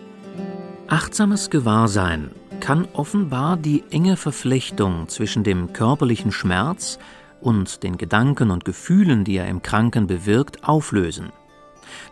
Achtsames 0.86 1.50
Gewahrsein 1.50 2.30
kann 2.60 2.86
offenbar 2.92 3.56
die 3.56 3.84
enge 3.90 4.16
Verflechtung 4.16 5.08
zwischen 5.08 5.42
dem 5.44 5.72
körperlichen 5.72 6.30
Schmerz 6.30 6.98
und 7.40 7.82
den 7.82 7.98
Gedanken 7.98 8.50
und 8.50 8.64
Gefühlen, 8.64 9.24
die 9.24 9.36
er 9.36 9.48
im 9.48 9.62
Kranken 9.62 10.06
bewirkt, 10.06 10.64
auflösen. 10.64 11.32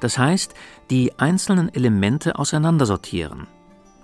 Das 0.01 0.19
heißt, 0.19 0.55
die 0.91 1.19
einzelnen 1.19 1.73
Elemente 1.73 2.39
auseinandersortieren. 2.39 3.47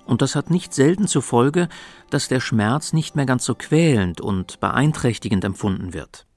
Und 0.07 0.23
das 0.23 0.35
hat 0.35 0.51
nicht 0.51 0.73
selten 0.73 1.07
zur 1.07 1.23
Folge, 1.23 1.69
dass 2.09 2.29
der 2.29 2.41
Schmerz 2.41 2.95
nicht 2.95 3.15
mehr 3.15 3.27
ganz 3.27 3.45
so 3.45 3.55
quälend 3.55 4.21
und 4.21 4.59
beeinträchtigend 4.61 5.45
empfunden 5.45 5.93
wird. 5.93 6.28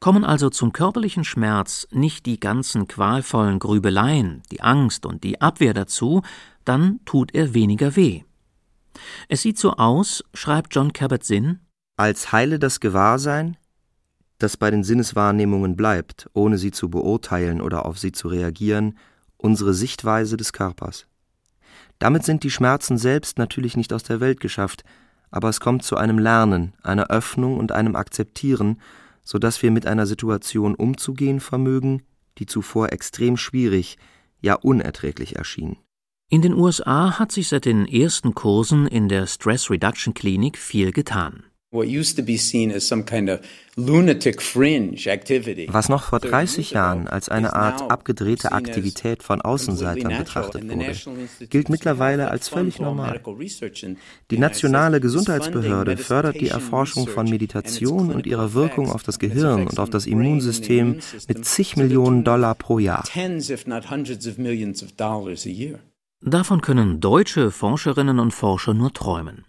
Kommen 0.00 0.24
also 0.24 0.48
zum 0.48 0.72
körperlichen 0.72 1.24
Schmerz 1.24 1.86
nicht 1.90 2.24
die 2.24 2.40
ganzen 2.40 2.88
qualvollen 2.88 3.58
Grübeleien, 3.58 4.42
die 4.50 4.62
Angst 4.62 5.04
und 5.04 5.22
die 5.24 5.42
Abwehr 5.42 5.74
dazu, 5.74 6.22
dann 6.64 7.00
tut 7.04 7.34
er 7.34 7.52
weniger 7.52 7.96
weh. 7.96 8.22
Es 9.28 9.42
sieht 9.42 9.58
so 9.58 9.72
aus, 9.72 10.24
schreibt 10.32 10.74
John 10.74 10.94
Kabat-Zinn, 10.94 11.60
als 11.98 12.32
heile 12.32 12.58
das 12.58 12.80
Gewahrsein, 12.80 13.58
das 14.38 14.56
bei 14.56 14.70
den 14.70 14.84
Sinneswahrnehmungen 14.84 15.76
bleibt, 15.76 16.30
ohne 16.32 16.56
sie 16.56 16.70
zu 16.70 16.88
beurteilen 16.88 17.60
oder 17.60 17.84
auf 17.84 17.98
sie 17.98 18.12
zu 18.12 18.28
reagieren, 18.28 18.98
unsere 19.36 19.74
Sichtweise 19.74 20.38
des 20.38 20.54
Körpers. 20.54 21.06
Damit 21.98 22.24
sind 22.24 22.42
die 22.42 22.50
Schmerzen 22.50 22.96
selbst 22.96 23.36
natürlich 23.36 23.76
nicht 23.76 23.92
aus 23.92 24.02
der 24.02 24.20
Welt 24.20 24.40
geschafft, 24.40 24.82
aber 25.30 25.50
es 25.50 25.60
kommt 25.60 25.82
zu 25.82 25.98
einem 25.98 26.18
Lernen, 26.18 26.72
einer 26.82 27.10
Öffnung 27.10 27.58
und 27.58 27.72
einem 27.72 27.96
Akzeptieren, 27.96 28.80
so 29.22 29.38
dass 29.38 29.62
wir 29.62 29.70
mit 29.70 29.86
einer 29.86 30.06
Situation 30.06 30.74
umzugehen 30.74 31.40
vermögen, 31.40 32.02
die 32.38 32.46
zuvor 32.46 32.92
extrem 32.92 33.36
schwierig, 33.36 33.98
ja 34.40 34.54
unerträglich 34.54 35.36
erschien. 35.36 35.76
In 36.28 36.42
den 36.42 36.54
USA 36.54 37.18
hat 37.18 37.32
sich 37.32 37.48
seit 37.48 37.64
den 37.64 37.86
ersten 37.86 38.34
Kursen 38.34 38.86
in 38.86 39.08
der 39.08 39.26
Stress 39.26 39.68
Reduction 39.68 40.14
Klinik 40.14 40.58
viel 40.58 40.92
getan. 40.92 41.44
Was 41.72 41.86
noch 45.88 46.02
vor 46.02 46.18
30 46.18 46.72
Jahren 46.72 47.06
als 47.06 47.28
eine 47.28 47.54
Art 47.54 47.88
abgedrehte 47.88 48.50
Aktivität 48.50 49.22
von 49.22 49.40
Außenseitern 49.40 50.18
betrachtet 50.18 50.68
wurde, 50.68 50.96
gilt 51.46 51.68
mittlerweile 51.68 52.28
als 52.28 52.48
völlig 52.48 52.80
normal. 52.80 53.20
Die 54.32 54.38
nationale 54.38 55.00
Gesundheitsbehörde 55.00 55.96
fördert 55.96 56.40
die 56.40 56.48
Erforschung 56.48 57.06
von 57.06 57.30
Meditation 57.30 58.12
und 58.12 58.26
ihrer 58.26 58.52
Wirkung 58.52 58.90
auf 58.90 59.04
das 59.04 59.20
Gehirn 59.20 59.68
und 59.68 59.78
auf 59.78 59.90
das 59.90 60.06
Immunsystem 60.06 60.98
mit 61.28 61.44
zig 61.44 61.76
Millionen 61.76 62.24
Dollar 62.24 62.56
pro 62.56 62.80
Jahr. 62.80 63.04
Davon 66.22 66.60
können 66.60 67.00
deutsche 67.00 67.50
Forscherinnen 67.52 68.18
und 68.18 68.32
Forscher 68.32 68.74
nur 68.74 68.92
träumen. 68.92 69.44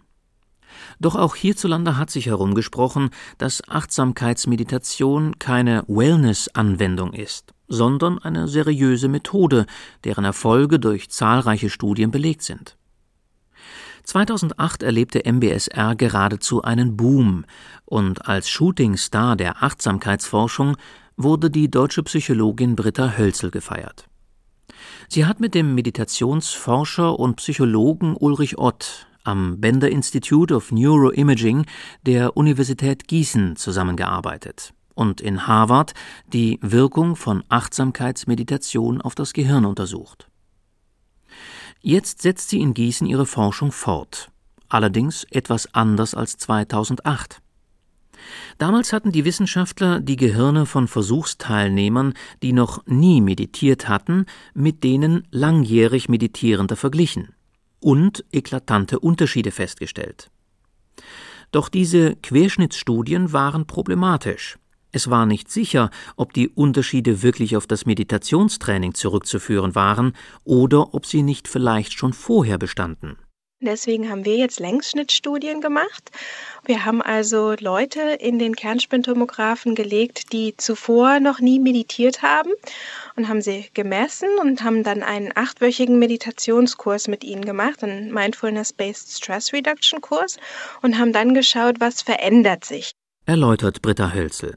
Doch 1.00 1.16
auch 1.16 1.34
hierzulande 1.34 1.96
hat 1.96 2.10
sich 2.10 2.26
herumgesprochen, 2.26 3.10
dass 3.38 3.68
Achtsamkeitsmeditation 3.68 5.38
keine 5.38 5.84
Wellness-Anwendung 5.88 7.12
ist, 7.12 7.52
sondern 7.68 8.18
eine 8.18 8.48
seriöse 8.48 9.08
Methode, 9.08 9.66
deren 10.04 10.24
Erfolge 10.24 10.78
durch 10.78 11.10
zahlreiche 11.10 11.70
Studien 11.70 12.10
belegt 12.10 12.42
sind. 12.42 12.76
2008 14.04 14.82
erlebte 14.82 15.24
MBSR 15.24 15.94
geradezu 15.94 16.62
einen 16.62 16.96
Boom 16.96 17.44
und 17.84 18.26
als 18.26 18.50
Shootingstar 18.50 19.36
der 19.36 19.62
Achtsamkeitsforschung 19.62 20.76
wurde 21.16 21.50
die 21.50 21.70
deutsche 21.70 22.02
Psychologin 22.02 22.74
Britta 22.74 23.16
Hölzel 23.16 23.50
gefeiert. 23.50 24.08
Sie 25.08 25.26
hat 25.26 25.40
mit 25.40 25.54
dem 25.54 25.74
Meditationsforscher 25.74 27.18
und 27.18 27.36
Psychologen 27.36 28.16
Ulrich 28.16 28.58
Ott 28.58 29.06
am 29.24 29.60
Bender 29.60 29.90
Institute 29.90 30.54
of 30.54 30.72
Neuroimaging 30.72 31.66
der 32.02 32.36
Universität 32.36 33.08
Gießen 33.08 33.56
zusammengearbeitet 33.56 34.74
und 34.94 35.20
in 35.20 35.46
Harvard 35.46 35.94
die 36.32 36.58
Wirkung 36.62 37.16
von 37.16 37.44
Achtsamkeitsmeditation 37.48 39.00
auf 39.00 39.14
das 39.14 39.32
Gehirn 39.32 39.64
untersucht. 39.64 40.28
Jetzt 41.80 42.22
setzt 42.22 42.50
sie 42.50 42.60
in 42.60 42.74
Gießen 42.74 43.06
ihre 43.06 43.26
Forschung 43.26 43.72
fort, 43.72 44.30
allerdings 44.68 45.24
etwas 45.30 45.74
anders 45.74 46.14
als 46.14 46.36
2008. 46.36 47.40
Damals 48.58 48.92
hatten 48.92 49.10
die 49.10 49.24
Wissenschaftler 49.24 49.98
die 49.98 50.16
Gehirne 50.16 50.66
von 50.66 50.86
Versuchsteilnehmern, 50.86 52.14
die 52.42 52.52
noch 52.52 52.86
nie 52.86 53.20
meditiert 53.20 53.88
hatten, 53.88 54.26
mit 54.54 54.84
denen 54.84 55.26
langjährig 55.32 56.08
Meditierender 56.08 56.76
verglichen 56.76 57.34
und 57.82 58.24
eklatante 58.32 58.98
Unterschiede 58.98 59.50
festgestellt. 59.50 60.30
Doch 61.50 61.68
diese 61.68 62.16
Querschnittsstudien 62.16 63.32
waren 63.32 63.66
problematisch. 63.66 64.58
Es 64.92 65.08
war 65.08 65.26
nicht 65.26 65.50
sicher, 65.50 65.90
ob 66.16 66.32
die 66.34 66.48
Unterschiede 66.48 67.22
wirklich 67.22 67.56
auf 67.56 67.66
das 67.66 67.86
Meditationstraining 67.86 68.94
zurückzuführen 68.94 69.74
waren 69.74 70.12
oder 70.44 70.94
ob 70.94 71.06
sie 71.06 71.22
nicht 71.22 71.48
vielleicht 71.48 71.92
schon 71.94 72.12
vorher 72.12 72.58
bestanden. 72.58 73.16
Deswegen 73.64 74.10
haben 74.10 74.24
wir 74.24 74.36
jetzt 74.36 74.58
Längsschnittstudien 74.58 75.60
gemacht. 75.60 76.10
Wir 76.64 76.84
haben 76.84 77.00
also 77.00 77.54
Leute 77.60 78.00
in 78.00 78.40
den 78.40 78.56
Kernspintomographen 78.56 79.76
gelegt, 79.76 80.32
die 80.32 80.56
zuvor 80.56 81.20
noch 81.20 81.38
nie 81.38 81.60
meditiert 81.60 82.22
haben 82.22 82.50
und 83.14 83.28
haben 83.28 83.40
sie 83.40 83.70
gemessen 83.72 84.28
und 84.40 84.64
haben 84.64 84.82
dann 84.82 85.04
einen 85.04 85.30
achtwöchigen 85.34 86.00
Meditationskurs 86.00 87.06
mit 87.06 87.22
ihnen 87.22 87.44
gemacht, 87.44 87.84
einen 87.84 88.12
Mindfulness-Based 88.12 89.16
Stress 89.16 89.52
Reduction 89.52 90.00
Kurs 90.00 90.38
und 90.82 90.98
haben 90.98 91.12
dann 91.12 91.32
geschaut, 91.32 91.78
was 91.78 92.02
verändert 92.02 92.64
sich. 92.64 92.90
Erläutert 93.26 93.80
Britta 93.80 94.12
Hölzel. 94.12 94.56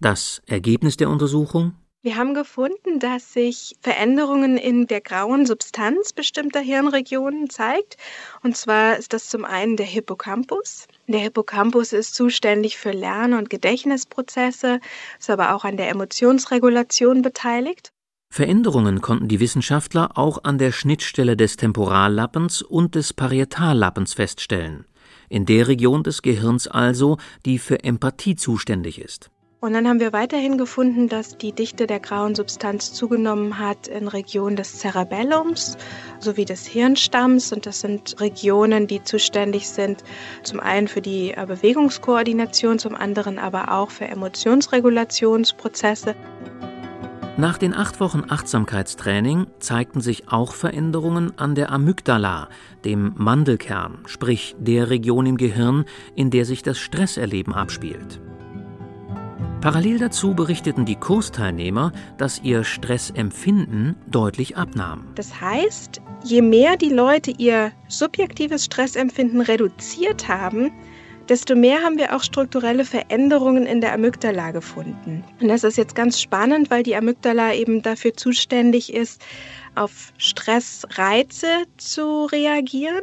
Das 0.00 0.40
Ergebnis 0.46 0.96
der 0.96 1.10
Untersuchung? 1.10 1.74
Wir 2.06 2.14
haben 2.14 2.34
gefunden, 2.34 3.00
dass 3.00 3.32
sich 3.32 3.74
Veränderungen 3.80 4.58
in 4.58 4.86
der 4.86 5.00
grauen 5.00 5.44
Substanz 5.44 6.12
bestimmter 6.12 6.60
Hirnregionen 6.60 7.50
zeigt. 7.50 7.96
Und 8.44 8.56
zwar 8.56 8.96
ist 8.96 9.12
das 9.12 9.28
zum 9.28 9.44
einen 9.44 9.76
der 9.76 9.86
Hippocampus. 9.86 10.86
Der 11.08 11.18
Hippocampus 11.18 11.92
ist 11.92 12.14
zuständig 12.14 12.76
für 12.76 12.92
Lern- 12.92 13.34
und 13.34 13.50
Gedächtnisprozesse, 13.50 14.78
ist 15.18 15.30
aber 15.30 15.52
auch 15.52 15.64
an 15.64 15.76
der 15.76 15.88
Emotionsregulation 15.90 17.22
beteiligt. 17.22 17.90
Veränderungen 18.32 19.00
konnten 19.00 19.26
die 19.26 19.40
Wissenschaftler 19.40 20.16
auch 20.16 20.44
an 20.44 20.58
der 20.58 20.70
Schnittstelle 20.70 21.36
des 21.36 21.56
Temporallappens 21.56 22.62
und 22.62 22.94
des 22.94 23.14
Parietallappens 23.14 24.14
feststellen, 24.14 24.86
in 25.28 25.44
der 25.44 25.66
Region 25.66 26.04
des 26.04 26.22
Gehirns 26.22 26.68
also, 26.68 27.18
die 27.44 27.58
für 27.58 27.82
Empathie 27.82 28.36
zuständig 28.36 29.00
ist. 29.00 29.32
Und 29.58 29.72
dann 29.72 29.88
haben 29.88 30.00
wir 30.00 30.12
weiterhin 30.12 30.58
gefunden, 30.58 31.08
dass 31.08 31.38
die 31.38 31.52
Dichte 31.52 31.86
der 31.86 31.98
grauen 31.98 32.34
Substanz 32.34 32.92
zugenommen 32.92 33.58
hat 33.58 33.88
in 33.88 34.06
Regionen 34.06 34.54
des 34.54 34.80
Cerebellums 34.80 35.78
sowie 36.20 36.44
des 36.44 36.66
Hirnstamms. 36.66 37.54
Und 37.54 37.64
das 37.64 37.80
sind 37.80 38.20
Regionen, 38.20 38.86
die 38.86 39.02
zuständig 39.02 39.68
sind 39.68 40.04
zum 40.42 40.60
einen 40.60 40.88
für 40.88 41.00
die 41.00 41.32
äh, 41.32 41.46
Bewegungskoordination, 41.46 42.78
zum 42.78 42.94
anderen 42.94 43.38
aber 43.38 43.72
auch 43.72 43.90
für 43.90 44.06
Emotionsregulationsprozesse. 44.06 46.14
Nach 47.38 47.56
den 47.56 47.74
acht 47.74 48.00
Wochen 48.00 48.24
Achtsamkeitstraining 48.28 49.46
zeigten 49.58 50.00
sich 50.00 50.28
auch 50.28 50.54
Veränderungen 50.54 51.32
an 51.38 51.54
der 51.54 51.72
Amygdala, 51.72 52.48
dem 52.84 53.14
Mandelkern, 53.16 54.00
sprich 54.06 54.54
der 54.58 54.90
Region 54.90 55.26
im 55.26 55.36
Gehirn, 55.38 55.86
in 56.14 56.30
der 56.30 56.44
sich 56.44 56.62
das 56.62 56.78
Stresserleben 56.78 57.54
abspielt. 57.54 58.20
Parallel 59.66 59.98
dazu 59.98 60.32
berichteten 60.32 60.84
die 60.84 60.94
Kursteilnehmer, 60.94 61.90
dass 62.18 62.40
ihr 62.40 62.62
Stressempfinden 62.62 63.96
deutlich 64.06 64.56
abnahm. 64.56 65.08
Das 65.16 65.40
heißt, 65.40 66.00
je 66.22 66.40
mehr 66.40 66.76
die 66.76 66.90
Leute 66.90 67.32
ihr 67.36 67.72
subjektives 67.88 68.66
Stressempfinden 68.66 69.40
reduziert 69.40 70.28
haben, 70.28 70.70
desto 71.28 71.56
mehr 71.56 71.82
haben 71.82 71.98
wir 71.98 72.14
auch 72.14 72.22
strukturelle 72.22 72.84
Veränderungen 72.84 73.66
in 73.66 73.80
der 73.80 73.92
Amygdala 73.92 74.52
gefunden. 74.52 75.24
Und 75.40 75.48
das 75.48 75.64
ist 75.64 75.76
jetzt 75.76 75.96
ganz 75.96 76.20
spannend, 76.20 76.70
weil 76.70 76.84
die 76.84 76.94
Amygdala 76.94 77.52
eben 77.52 77.82
dafür 77.82 78.14
zuständig 78.14 78.94
ist, 78.94 79.20
auf 79.74 80.12
Stressreize 80.16 81.64
zu 81.76 82.26
reagieren 82.26 83.02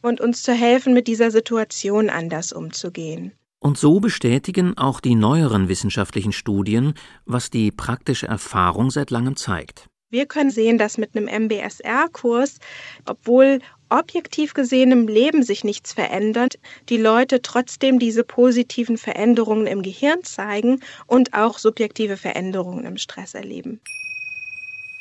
und 0.00 0.22
uns 0.22 0.44
zu 0.44 0.54
helfen, 0.54 0.94
mit 0.94 1.08
dieser 1.08 1.30
Situation 1.30 2.08
anders 2.08 2.54
umzugehen. 2.54 3.32
Und 3.60 3.76
so 3.76 4.00
bestätigen 4.00 4.76
auch 4.78 5.00
die 5.00 5.14
neueren 5.14 5.68
wissenschaftlichen 5.68 6.32
Studien, 6.32 6.94
was 7.26 7.50
die 7.50 7.70
praktische 7.70 8.26
Erfahrung 8.26 8.90
seit 8.90 9.10
langem 9.10 9.36
zeigt. 9.36 9.86
Wir 10.08 10.26
können 10.26 10.50
sehen, 10.50 10.78
dass 10.78 10.98
mit 10.98 11.14
einem 11.14 11.28
MBSR-Kurs, 11.28 12.58
obwohl 13.04 13.60
objektiv 13.90 14.54
gesehen 14.54 14.90
im 14.90 15.06
Leben 15.06 15.42
sich 15.42 15.62
nichts 15.62 15.92
verändert, 15.92 16.58
die 16.88 16.96
Leute 16.96 17.42
trotzdem 17.42 17.98
diese 17.98 18.24
positiven 18.24 18.96
Veränderungen 18.96 19.66
im 19.66 19.82
Gehirn 19.82 20.24
zeigen 20.24 20.80
und 21.06 21.34
auch 21.34 21.58
subjektive 21.58 22.16
Veränderungen 22.16 22.84
im 22.86 22.96
Stress 22.96 23.34
erleben. 23.34 23.80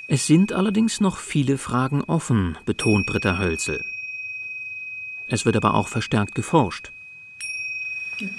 Es 0.08 0.28
sind 0.28 0.54
allerdings 0.54 1.02
noch 1.02 1.18
viele 1.18 1.58
Fragen 1.58 2.04
offen, 2.04 2.58
betont 2.66 3.06
Britta 3.06 3.40
Hölzel. 3.40 3.84
Es 5.28 5.46
wird 5.46 5.56
aber 5.56 5.76
auch 5.76 5.88
verstärkt 5.88 6.36
geforscht. 6.36 6.92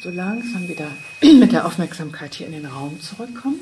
So 0.03 0.11
langsam 0.11 0.69
wieder 0.69 0.89
mit 1.23 1.53
der 1.53 1.65
Aufmerksamkeit 1.65 2.35
hier 2.35 2.47
in 2.47 2.53
den 2.53 2.67
Raum 2.67 3.01
zurückkommen. 3.01 3.61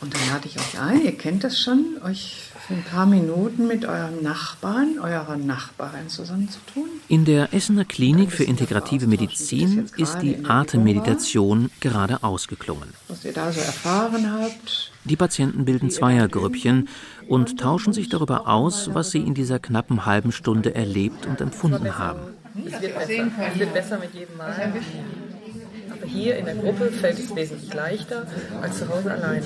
Und 0.00 0.14
dann 0.14 0.20
lade 0.32 0.48
ich 0.48 0.56
euch 0.56 0.80
ein, 0.80 1.04
ihr 1.04 1.16
kennt 1.16 1.44
das 1.44 1.60
schon, 1.60 1.96
euch 2.04 2.50
für 2.66 2.74
ein 2.74 2.82
paar 2.82 3.06
Minuten 3.06 3.68
mit 3.68 3.84
eurem 3.84 4.22
Nachbarn, 4.22 4.98
eurer 5.00 5.36
Nachbarin 5.36 6.08
zusammenzutun. 6.08 6.88
In 7.08 7.24
der 7.24 7.54
Essener 7.54 7.84
Klinik 7.84 8.32
für 8.32 8.42
integrative 8.42 9.06
Medizin 9.06 9.88
ist 9.96 10.18
die 10.20 10.44
Atemmeditation 10.44 11.70
gerade 11.80 12.22
ausgeklungen. 12.24 12.88
Was 13.06 13.24
ihr 13.24 13.32
da 13.32 13.52
so 13.52 13.60
erfahren 13.60 14.32
habt. 14.32 14.92
Die 15.04 15.16
Patienten 15.16 15.64
bilden 15.64 15.90
Zweiergrüppchen 15.90 16.88
und 17.28 17.60
tauschen 17.60 17.92
sich 17.92 18.08
darüber 18.08 18.48
aus, 18.48 18.90
was 18.94 19.12
sie 19.12 19.20
in 19.20 19.34
dieser 19.34 19.60
knappen 19.60 20.04
halben 20.04 20.32
Stunde 20.32 20.74
erlebt 20.74 21.26
und 21.26 21.40
empfunden 21.40 21.98
haben. 21.98 22.20
Es 22.54 22.82
wird, 22.82 22.98
besser. 22.98 23.30
es 23.52 23.58
wird 23.58 23.74
besser 23.74 23.98
mit 23.98 24.14
jedem 24.14 24.36
Mal. 24.36 24.54
Aber 25.90 26.06
hier 26.06 26.36
in 26.36 26.44
der 26.44 26.54
Gruppe 26.54 26.90
fällt 26.90 27.18
es 27.18 27.34
wesentlich 27.34 27.72
leichter 27.72 28.26
als 28.60 28.78
zu 28.78 28.88
Hause 28.88 29.12
alleine. 29.12 29.44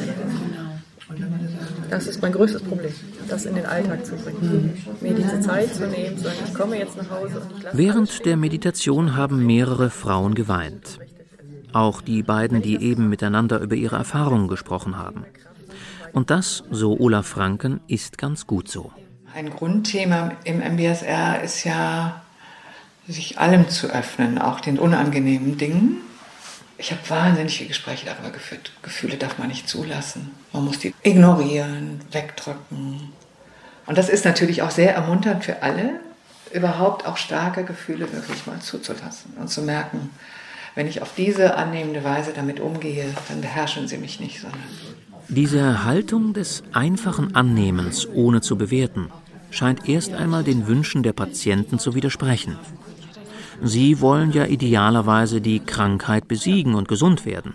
Das 1.88 2.08
ist 2.08 2.20
mein 2.20 2.32
größtes 2.32 2.62
Problem, 2.62 2.92
das 3.28 3.46
in 3.46 3.54
den 3.54 3.66
Alltag 3.66 4.04
zu 4.04 4.16
bringen. 4.16 4.82
Mir 5.00 5.14
diese 5.14 5.40
Zeit 5.40 5.72
zu 5.72 5.86
nehmen, 5.86 6.18
zu 6.18 6.24
sagen, 6.24 6.36
ich 6.44 6.54
komme 6.54 6.78
jetzt 6.78 6.96
nach 6.96 7.10
Hause 7.10 7.40
und 7.40 7.56
ich 7.56 7.62
lasse 7.62 7.78
Während 7.78 8.26
der 8.26 8.36
Meditation 8.36 9.14
haben 9.14 9.46
mehrere 9.46 9.90
Frauen 9.90 10.34
geweint. 10.34 10.98
Auch 11.72 12.00
die 12.00 12.22
beiden, 12.22 12.60
die 12.60 12.82
eben 12.82 13.08
miteinander 13.08 13.60
über 13.60 13.76
ihre 13.76 13.96
Erfahrungen 13.96 14.48
gesprochen 14.48 14.98
haben. 14.98 15.24
Und 16.12 16.30
das, 16.30 16.64
so 16.70 16.98
Olaf 16.98 17.26
Franken, 17.26 17.80
ist 17.86 18.18
ganz 18.18 18.46
gut 18.46 18.68
so. 18.68 18.90
Ein 19.34 19.50
Grundthema 19.50 20.32
im 20.44 20.60
MBSR 20.60 21.42
ist 21.42 21.64
ja, 21.64 22.22
sich 23.08 23.38
allem 23.38 23.68
zu 23.68 23.88
öffnen, 23.88 24.38
auch 24.38 24.60
den 24.60 24.78
unangenehmen 24.78 25.58
Dingen. 25.58 25.98
Ich 26.78 26.90
habe 26.90 27.00
wahnsinnig 27.08 27.56
viele 27.56 27.68
Gespräche 27.68 28.06
darüber 28.06 28.30
geführt. 28.30 28.72
Gefühle 28.82 29.16
darf 29.16 29.38
man 29.38 29.48
nicht 29.48 29.68
zulassen. 29.68 30.32
Man 30.52 30.64
muss 30.64 30.78
die 30.78 30.94
ignorieren, 31.02 32.00
wegdrücken. 32.12 33.12
Und 33.86 33.98
das 33.98 34.08
ist 34.08 34.24
natürlich 34.24 34.62
auch 34.62 34.70
sehr 34.70 34.94
ermunternd 34.94 35.44
für 35.44 35.62
alle, 35.62 36.00
überhaupt 36.52 37.06
auch 37.06 37.16
starke 37.16 37.64
Gefühle 37.64 38.12
wirklich 38.12 38.46
mal 38.46 38.60
zuzulassen 38.60 39.32
und 39.38 39.48
zu 39.48 39.62
merken, 39.62 40.10
wenn 40.74 40.86
ich 40.86 41.00
auf 41.00 41.14
diese 41.16 41.56
annehmende 41.56 42.04
Weise 42.04 42.32
damit 42.34 42.60
umgehe, 42.60 43.06
dann 43.28 43.40
beherrschen 43.40 43.88
sie 43.88 43.96
mich 43.96 44.20
nicht, 44.20 44.40
sondern. 44.40 44.60
Diese 45.28 45.84
Haltung 45.84 46.34
des 46.34 46.62
einfachen 46.72 47.34
Annehmens 47.34 48.06
ohne 48.06 48.42
zu 48.42 48.56
bewerten 48.56 49.10
scheint 49.50 49.88
erst 49.88 50.12
einmal 50.12 50.44
den 50.44 50.66
Wünschen 50.66 51.02
der 51.02 51.14
Patienten 51.14 51.78
zu 51.78 51.94
widersprechen. 51.94 52.58
Sie 53.62 54.00
wollen 54.00 54.32
ja 54.32 54.46
idealerweise 54.46 55.40
die 55.40 55.60
Krankheit 55.60 56.28
besiegen 56.28 56.74
und 56.74 56.88
gesund 56.88 57.24
werden. 57.24 57.54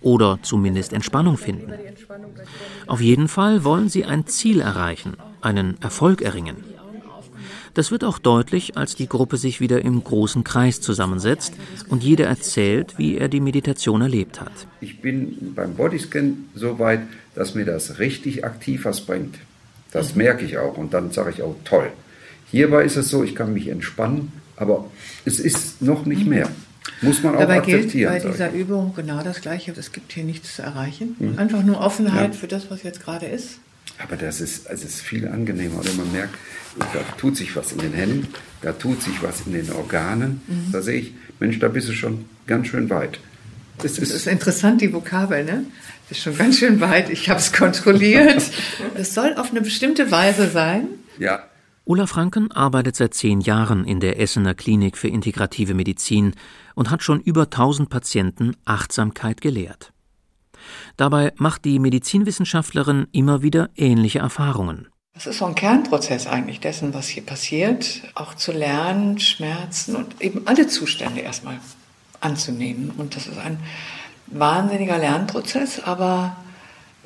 Oder 0.00 0.38
zumindest 0.42 0.92
Entspannung 0.92 1.36
finden. 1.36 1.72
Auf 2.86 3.00
jeden 3.00 3.28
Fall 3.28 3.64
wollen 3.64 3.88
sie 3.88 4.04
ein 4.04 4.26
Ziel 4.26 4.60
erreichen, 4.60 5.16
einen 5.40 5.80
Erfolg 5.82 6.22
erringen. 6.22 6.56
Das 7.74 7.92
wird 7.92 8.02
auch 8.02 8.18
deutlich, 8.18 8.76
als 8.76 8.96
die 8.96 9.08
Gruppe 9.08 9.36
sich 9.36 9.60
wieder 9.60 9.84
im 9.84 10.02
großen 10.02 10.42
Kreis 10.42 10.80
zusammensetzt 10.80 11.54
und 11.88 12.02
jeder 12.02 12.26
erzählt, 12.26 12.98
wie 12.98 13.16
er 13.16 13.28
die 13.28 13.40
Meditation 13.40 14.00
erlebt 14.00 14.40
hat. 14.40 14.52
Ich 14.80 15.00
bin 15.00 15.54
beim 15.54 15.74
Bodyscan 15.74 16.48
so 16.54 16.78
weit, 16.80 17.02
dass 17.34 17.54
mir 17.54 17.64
das 17.64 18.00
richtig 18.00 18.44
aktiv 18.44 18.84
was 18.84 19.02
bringt. 19.02 19.36
Das 19.92 20.16
merke 20.16 20.44
ich 20.44 20.58
auch 20.58 20.76
und 20.76 20.94
dann 20.94 21.12
sage 21.12 21.30
ich 21.30 21.42
auch 21.42 21.54
toll. 21.64 21.92
Hierbei 22.50 22.84
ist 22.84 22.96
es 22.96 23.08
so, 23.08 23.22
ich 23.22 23.36
kann 23.36 23.52
mich 23.52 23.68
entspannen 23.68 24.32
aber 24.60 24.84
es 25.24 25.40
ist 25.40 25.82
noch 25.82 26.06
nicht 26.06 26.26
mehr. 26.26 26.48
Muss 27.02 27.22
man 27.22 27.34
auch 27.34 27.40
Dabei 27.40 27.58
akzeptieren. 27.58 28.12
gilt 28.12 28.24
bei 28.24 28.30
dieser 28.30 28.52
Übung 28.52 28.92
genau 28.94 29.22
das 29.22 29.40
Gleiche. 29.40 29.72
Es 29.72 29.90
gibt 29.90 30.12
hier 30.12 30.24
nichts 30.24 30.56
zu 30.56 30.62
erreichen. 30.62 31.16
Mhm. 31.18 31.38
Einfach 31.38 31.62
nur 31.62 31.80
Offenheit 31.80 32.34
ja. 32.34 32.38
für 32.38 32.46
das, 32.46 32.70
was 32.70 32.82
jetzt 32.82 33.02
gerade 33.02 33.26
ist. 33.26 33.58
Aber 33.98 34.16
das 34.16 34.40
ist, 34.40 34.66
es 34.68 34.84
ist 34.84 35.00
viel 35.00 35.26
angenehmer. 35.26 35.80
Oder 35.80 35.92
man 35.94 36.12
merkt, 36.12 36.34
da 36.78 37.00
tut 37.16 37.36
sich 37.36 37.56
was 37.56 37.72
in 37.72 37.78
den 37.78 37.92
Händen, 37.92 38.28
da 38.62 38.72
tut 38.72 39.02
sich 39.02 39.22
was 39.22 39.46
in 39.46 39.52
den 39.52 39.72
Organen. 39.72 40.42
Mhm. 40.46 40.72
Da 40.72 40.82
sehe 40.82 41.00
ich, 41.00 41.14
Mensch, 41.38 41.58
da 41.58 41.68
bist 41.68 41.88
du 41.88 41.92
schon 41.92 42.26
ganz 42.46 42.68
schön 42.68 42.90
weit. 42.90 43.18
Es 43.82 43.98
ist, 43.98 44.12
ist 44.12 44.26
interessant, 44.26 44.82
die 44.82 44.92
Vokabel, 44.92 45.44
ne? 45.44 45.64
Das 46.08 46.18
ist 46.18 46.24
schon 46.24 46.36
ganz 46.36 46.58
schön 46.58 46.80
weit. 46.80 47.08
Ich 47.08 47.30
habe 47.30 47.40
es 47.40 47.52
kontrolliert. 47.52 48.42
Es 48.94 49.14
soll 49.14 49.34
auf 49.36 49.50
eine 49.50 49.62
bestimmte 49.62 50.10
Weise 50.10 50.48
sein. 50.50 50.88
Ja. 51.18 51.44
Ulla 51.84 52.06
Franken 52.06 52.52
arbeitet 52.52 52.96
seit 52.96 53.14
zehn 53.14 53.40
Jahren 53.40 53.84
in 53.84 54.00
der 54.00 54.20
Essener 54.20 54.54
Klinik 54.54 54.96
für 54.96 55.08
integrative 55.08 55.74
Medizin 55.74 56.34
und 56.74 56.90
hat 56.90 57.02
schon 57.02 57.20
über 57.20 57.44
1000 57.44 57.88
Patienten 57.88 58.56
Achtsamkeit 58.64 59.40
gelehrt. 59.40 59.92
Dabei 60.96 61.32
macht 61.36 61.64
die 61.64 61.78
Medizinwissenschaftlerin 61.78 63.06
immer 63.12 63.42
wieder 63.42 63.70
ähnliche 63.76 64.18
Erfahrungen. 64.18 64.88
Das 65.14 65.26
ist 65.26 65.38
so 65.38 65.46
ein 65.46 65.54
Kernprozess 65.54 66.26
eigentlich 66.26 66.60
dessen, 66.60 66.94
was 66.94 67.08
hier 67.08 67.24
passiert, 67.24 68.02
auch 68.14 68.34
zu 68.34 68.52
lernen, 68.52 69.18
Schmerzen 69.18 69.96
und 69.96 70.20
eben 70.20 70.46
alle 70.46 70.68
Zustände 70.68 71.20
erstmal 71.20 71.60
anzunehmen. 72.20 72.90
Und 72.96 73.16
das 73.16 73.26
ist 73.26 73.38
ein 73.38 73.58
wahnsinniger 74.26 74.98
Lernprozess, 74.98 75.80
aber 75.80 76.36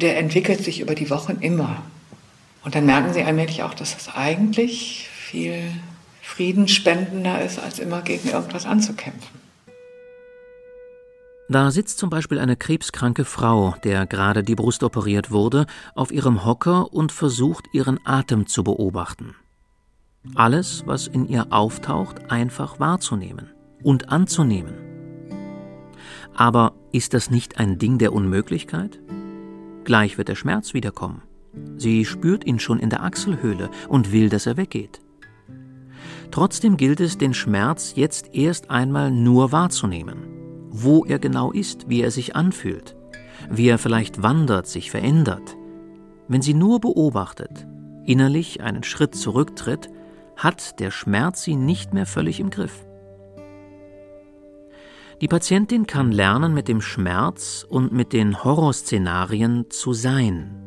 der 0.00 0.18
entwickelt 0.18 0.62
sich 0.62 0.80
über 0.80 0.94
die 0.94 1.10
Wochen 1.10 1.38
immer. 1.40 1.82
Und 2.64 2.74
dann 2.74 2.86
merken 2.86 3.12
sie 3.12 3.22
allmählich 3.22 3.62
auch, 3.62 3.74
dass 3.74 3.94
es 3.96 4.08
eigentlich 4.14 5.08
viel 5.12 5.70
friedensspendender 6.22 7.42
ist, 7.42 7.58
als 7.58 7.78
immer 7.78 8.02
gegen 8.02 8.30
irgendwas 8.30 8.64
anzukämpfen. 8.64 9.44
Da 11.48 11.70
sitzt 11.70 11.98
zum 11.98 12.08
Beispiel 12.08 12.38
eine 12.38 12.56
krebskranke 12.56 13.26
Frau, 13.26 13.74
der 13.84 14.06
gerade 14.06 14.42
die 14.42 14.54
Brust 14.54 14.82
operiert 14.82 15.30
wurde, 15.30 15.66
auf 15.94 16.10
ihrem 16.10 16.46
Hocker 16.46 16.92
und 16.92 17.12
versucht, 17.12 17.66
ihren 17.72 18.00
Atem 18.06 18.46
zu 18.46 18.64
beobachten. 18.64 19.34
Alles, 20.34 20.84
was 20.86 21.06
in 21.06 21.28
ihr 21.28 21.52
auftaucht, 21.52 22.30
einfach 22.30 22.80
wahrzunehmen 22.80 23.50
und 23.82 24.08
anzunehmen. 24.08 24.74
Aber 26.34 26.72
ist 26.92 27.12
das 27.12 27.30
nicht 27.30 27.58
ein 27.58 27.78
Ding 27.78 27.98
der 27.98 28.14
Unmöglichkeit? 28.14 28.98
Gleich 29.84 30.16
wird 30.16 30.28
der 30.28 30.34
Schmerz 30.34 30.72
wiederkommen. 30.72 31.22
Sie 31.76 32.04
spürt 32.04 32.46
ihn 32.46 32.58
schon 32.58 32.78
in 32.78 32.90
der 32.90 33.02
Achselhöhle 33.02 33.70
und 33.88 34.12
will, 34.12 34.28
dass 34.28 34.46
er 34.46 34.56
weggeht. 34.56 35.00
Trotzdem 36.30 36.76
gilt 36.76 37.00
es, 37.00 37.18
den 37.18 37.34
Schmerz 37.34 37.92
jetzt 37.96 38.34
erst 38.34 38.70
einmal 38.70 39.10
nur 39.10 39.52
wahrzunehmen 39.52 40.34
wo 40.76 41.04
er 41.04 41.20
genau 41.20 41.52
ist, 41.52 41.88
wie 41.88 42.02
er 42.02 42.10
sich 42.10 42.34
anfühlt, 42.34 42.96
wie 43.48 43.68
er 43.68 43.78
vielleicht 43.78 44.24
wandert, 44.24 44.66
sich 44.66 44.90
verändert. 44.90 45.56
Wenn 46.26 46.42
sie 46.42 46.52
nur 46.52 46.80
beobachtet, 46.80 47.64
innerlich 48.04 48.60
einen 48.60 48.82
Schritt 48.82 49.14
zurücktritt, 49.14 49.88
hat 50.36 50.80
der 50.80 50.90
Schmerz 50.90 51.44
sie 51.44 51.54
nicht 51.54 51.94
mehr 51.94 52.06
völlig 52.06 52.40
im 52.40 52.50
Griff. 52.50 52.84
Die 55.20 55.28
Patientin 55.28 55.86
kann 55.86 56.10
lernen, 56.10 56.54
mit 56.54 56.66
dem 56.66 56.80
Schmerz 56.80 57.64
und 57.68 57.92
mit 57.92 58.12
den 58.12 58.42
Horrorszenarien 58.42 59.70
zu 59.70 59.92
sein. 59.92 60.63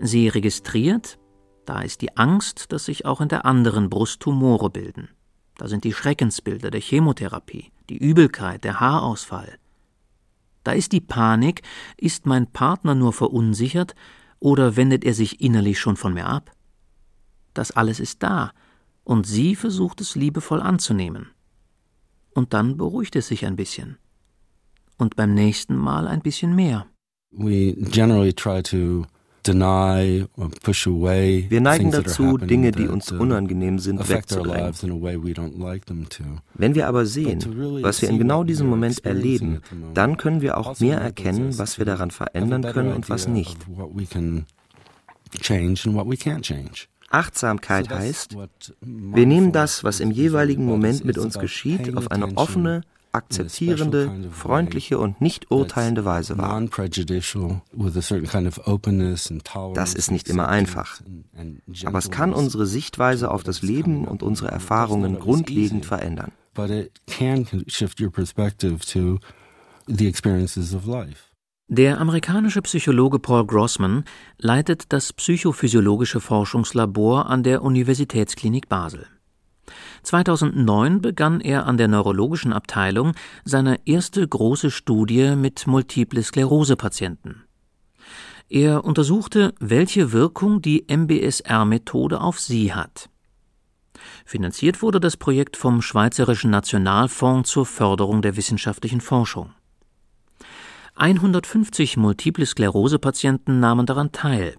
Sie 0.00 0.28
registriert, 0.28 1.18
da 1.66 1.82
ist 1.82 2.00
die 2.00 2.16
Angst, 2.16 2.72
dass 2.72 2.86
sich 2.86 3.04
auch 3.04 3.20
in 3.20 3.28
der 3.28 3.44
anderen 3.44 3.90
Brust 3.90 4.20
Tumore 4.20 4.70
bilden. 4.70 5.10
Da 5.58 5.68
sind 5.68 5.84
die 5.84 5.92
Schreckensbilder 5.92 6.70
der 6.70 6.80
Chemotherapie, 6.80 7.70
die 7.90 7.98
Übelkeit, 7.98 8.64
der 8.64 8.80
Haarausfall. 8.80 9.58
Da 10.64 10.72
ist 10.72 10.92
die 10.92 11.02
Panik, 11.02 11.62
ist 11.98 12.24
mein 12.24 12.46
Partner 12.46 12.94
nur 12.94 13.12
verunsichert 13.12 13.94
oder 14.38 14.76
wendet 14.76 15.04
er 15.04 15.12
sich 15.12 15.42
innerlich 15.42 15.78
schon 15.78 15.96
von 15.96 16.14
mir 16.14 16.26
ab? 16.26 16.50
Das 17.52 17.70
alles 17.72 18.00
ist 18.00 18.22
da, 18.22 18.52
und 19.04 19.26
sie 19.26 19.54
versucht 19.54 20.00
es 20.00 20.16
liebevoll 20.16 20.62
anzunehmen. 20.62 21.30
Und 22.34 22.54
dann 22.54 22.78
beruhigt 22.78 23.16
es 23.16 23.28
sich 23.28 23.44
ein 23.44 23.56
bisschen. 23.56 23.98
Und 24.96 25.16
beim 25.16 25.34
nächsten 25.34 25.76
Mal 25.76 26.08
ein 26.08 26.22
bisschen 26.22 26.54
mehr. 26.54 26.86
We 27.32 27.74
generally 27.74 28.32
try 28.32 28.62
to 28.62 29.04
wir 31.50 31.60
neigen 31.60 31.90
dazu, 31.90 32.36
Dinge, 32.38 32.72
die 32.72 32.88
uns 32.88 33.10
unangenehm 33.12 33.78
sind, 33.78 34.08
wegzudrängen. 34.08 34.74
Wenn 36.54 36.74
wir 36.74 36.88
aber 36.88 37.06
sehen, 37.06 37.82
was 37.82 38.02
wir 38.02 38.08
in 38.08 38.18
genau 38.18 38.44
diesem 38.44 38.68
Moment 38.68 39.04
erleben, 39.04 39.60
dann 39.94 40.16
können 40.16 40.40
wir 40.40 40.58
auch 40.58 40.78
mehr 40.80 41.00
erkennen, 41.00 41.58
was 41.58 41.78
wir 41.78 41.86
daran 41.86 42.10
verändern 42.10 42.62
können 42.62 42.92
und 42.92 43.08
was 43.08 43.28
nicht. 43.28 43.56
Achtsamkeit 47.10 47.90
heißt, 47.90 48.36
wir 48.80 49.26
nehmen 49.26 49.52
das, 49.52 49.82
was 49.84 50.00
im 50.00 50.10
jeweiligen 50.10 50.64
Moment 50.64 51.04
mit 51.04 51.18
uns 51.18 51.38
geschieht, 51.38 51.96
auf 51.96 52.10
eine 52.10 52.36
offene, 52.36 52.82
akzeptierende, 53.12 54.28
freundliche 54.30 54.98
und 54.98 55.20
nicht 55.20 55.50
urteilende 55.50 56.04
Weise 56.04 56.38
wahr. 56.38 56.60
Das 59.74 59.94
ist 59.94 60.10
nicht 60.10 60.28
immer 60.28 60.48
einfach, 60.48 61.00
aber 61.84 61.98
es 61.98 62.10
kann 62.10 62.32
unsere 62.32 62.66
Sichtweise 62.66 63.30
auf 63.30 63.42
das 63.42 63.62
Leben 63.62 64.06
und 64.06 64.22
unsere 64.22 64.50
Erfahrungen 64.50 65.18
grundlegend 65.18 65.86
verändern. 65.86 66.32
Der 71.72 72.00
amerikanische 72.00 72.62
Psychologe 72.62 73.18
Paul 73.20 73.46
Grossman 73.46 74.04
leitet 74.38 74.92
das 74.92 75.12
psychophysiologische 75.12 76.20
Forschungslabor 76.20 77.30
an 77.30 77.44
der 77.44 77.62
Universitätsklinik 77.62 78.68
Basel. 78.68 79.06
2009 80.02 81.00
begann 81.00 81.40
er 81.40 81.66
an 81.66 81.76
der 81.76 81.88
neurologischen 81.88 82.52
Abteilung 82.52 83.12
seine 83.44 83.78
erste 83.86 84.26
große 84.26 84.70
Studie 84.70 85.36
mit 85.36 85.66
Multiple 85.66 86.22
Sklerose-Patienten. 86.22 87.44
Er 88.48 88.84
untersuchte, 88.84 89.54
welche 89.60 90.12
Wirkung 90.12 90.60
die 90.60 90.84
MBSR-Methode 90.88 92.20
auf 92.20 92.40
sie 92.40 92.74
hat. 92.74 93.08
Finanziert 94.24 94.82
wurde 94.82 94.98
das 94.98 95.16
Projekt 95.16 95.56
vom 95.56 95.82
Schweizerischen 95.82 96.50
Nationalfonds 96.50 97.50
zur 97.50 97.66
Förderung 97.66 98.22
der 98.22 98.36
wissenschaftlichen 98.36 99.00
Forschung. 99.00 99.52
150 100.96 101.96
Multiple 101.96 102.44
Sklerose-Patienten 102.44 103.60
nahmen 103.60 103.86
daran 103.86 104.12
teil. 104.12 104.56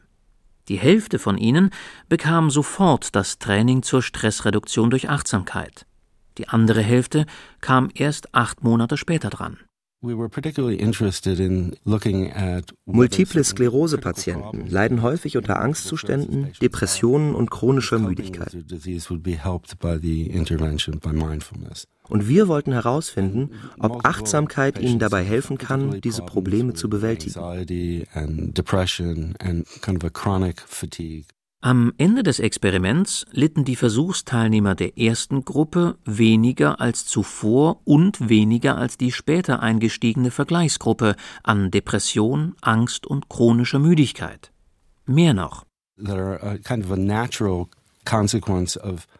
Die 0.67 0.77
Hälfte 0.77 1.19
von 1.19 1.37
ihnen 1.37 1.71
bekam 2.09 2.49
sofort 2.51 3.15
das 3.15 3.39
Training 3.39 3.83
zur 3.83 4.01
Stressreduktion 4.01 4.89
durch 4.89 5.09
Achtsamkeit. 5.09 5.85
Die 6.37 6.47
andere 6.47 6.81
Hälfte 6.81 7.25
kam 7.59 7.89
erst 7.93 8.33
acht 8.33 8.63
Monate 8.63 8.97
später 8.97 9.29
dran. 9.29 9.59
Multiple 12.85 13.43
Sklerose-Patienten 13.43 14.67
leiden 14.67 15.03
häufig 15.03 15.37
unter 15.37 15.59
Angstzuständen, 15.59 16.47
Depressionen 16.59 17.35
und 17.35 17.51
chronischer 17.51 17.99
Müdigkeit. 17.99 18.51
Und 22.09 22.27
wir 22.27 22.47
wollten 22.47 22.71
herausfinden, 22.71 23.51
ob 23.77 24.03
Achtsamkeit 24.03 24.79
ihnen 24.79 24.97
dabei 24.97 25.23
helfen 25.23 25.59
kann, 25.59 26.01
diese 26.01 26.23
Probleme 26.23 26.73
zu 26.73 26.89
bewältigen. 26.89 27.39
Am 31.63 31.93
Ende 31.99 32.23
des 32.23 32.39
Experiments 32.39 33.27
litten 33.33 33.65
die 33.65 33.75
Versuchsteilnehmer 33.75 34.73
der 34.73 34.97
ersten 34.97 35.45
Gruppe 35.45 35.95
weniger 36.05 36.81
als 36.81 37.05
zuvor 37.05 37.81
und 37.83 38.29
weniger 38.29 38.77
als 38.77 38.97
die 38.97 39.11
später 39.11 39.61
eingestiegene 39.61 40.31
Vergleichsgruppe 40.31 41.15
an 41.43 41.69
Depression, 41.69 42.55
Angst 42.61 43.05
und 43.05 43.29
chronischer 43.29 43.77
Müdigkeit. 43.77 44.51
Mehr 45.05 45.35
noch. 45.35 45.63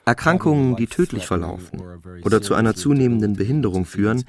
Erkrankungen, 0.06 0.76
die 0.78 0.88
tödlich 0.88 1.28
verlaufen 1.28 1.80
oder 2.24 2.42
zu 2.42 2.56
einer 2.56 2.74
zunehmenden 2.74 3.36
Behinderung 3.36 3.86
führen, 3.86 4.24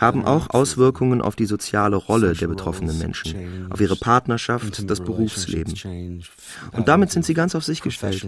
haben 0.00 0.24
auch 0.24 0.50
Auswirkungen 0.50 1.20
auf 1.20 1.36
die 1.36 1.44
soziale 1.46 1.96
Rolle 1.96 2.34
der 2.34 2.48
betroffenen 2.48 2.98
Menschen, 2.98 3.68
auf 3.70 3.80
ihre 3.80 3.96
Partnerschaft, 3.96 4.88
das 4.88 5.00
Berufsleben. 5.00 5.74
Und 6.72 6.88
damit 6.88 7.10
sind 7.10 7.24
sie 7.24 7.34
ganz 7.34 7.54
auf 7.54 7.64
sich 7.64 7.82
gestellt. 7.82 8.26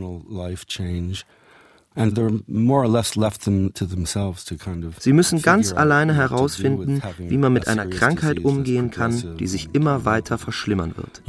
Sie 4.98 5.12
müssen 5.12 5.42
ganz 5.42 5.72
alleine 5.72 6.14
herausfinden, 6.14 7.02
wie 7.18 7.36
man 7.36 7.52
mit 7.52 7.68
einer 7.68 7.86
Krankheit 7.86 8.40
umgehen 8.40 8.90
kann, 8.90 9.36
die 9.38 9.46
sich 9.46 9.70
immer 9.74 10.04
weiter 10.04 10.38
verschlimmern 10.38 10.94
wird. 10.96 11.22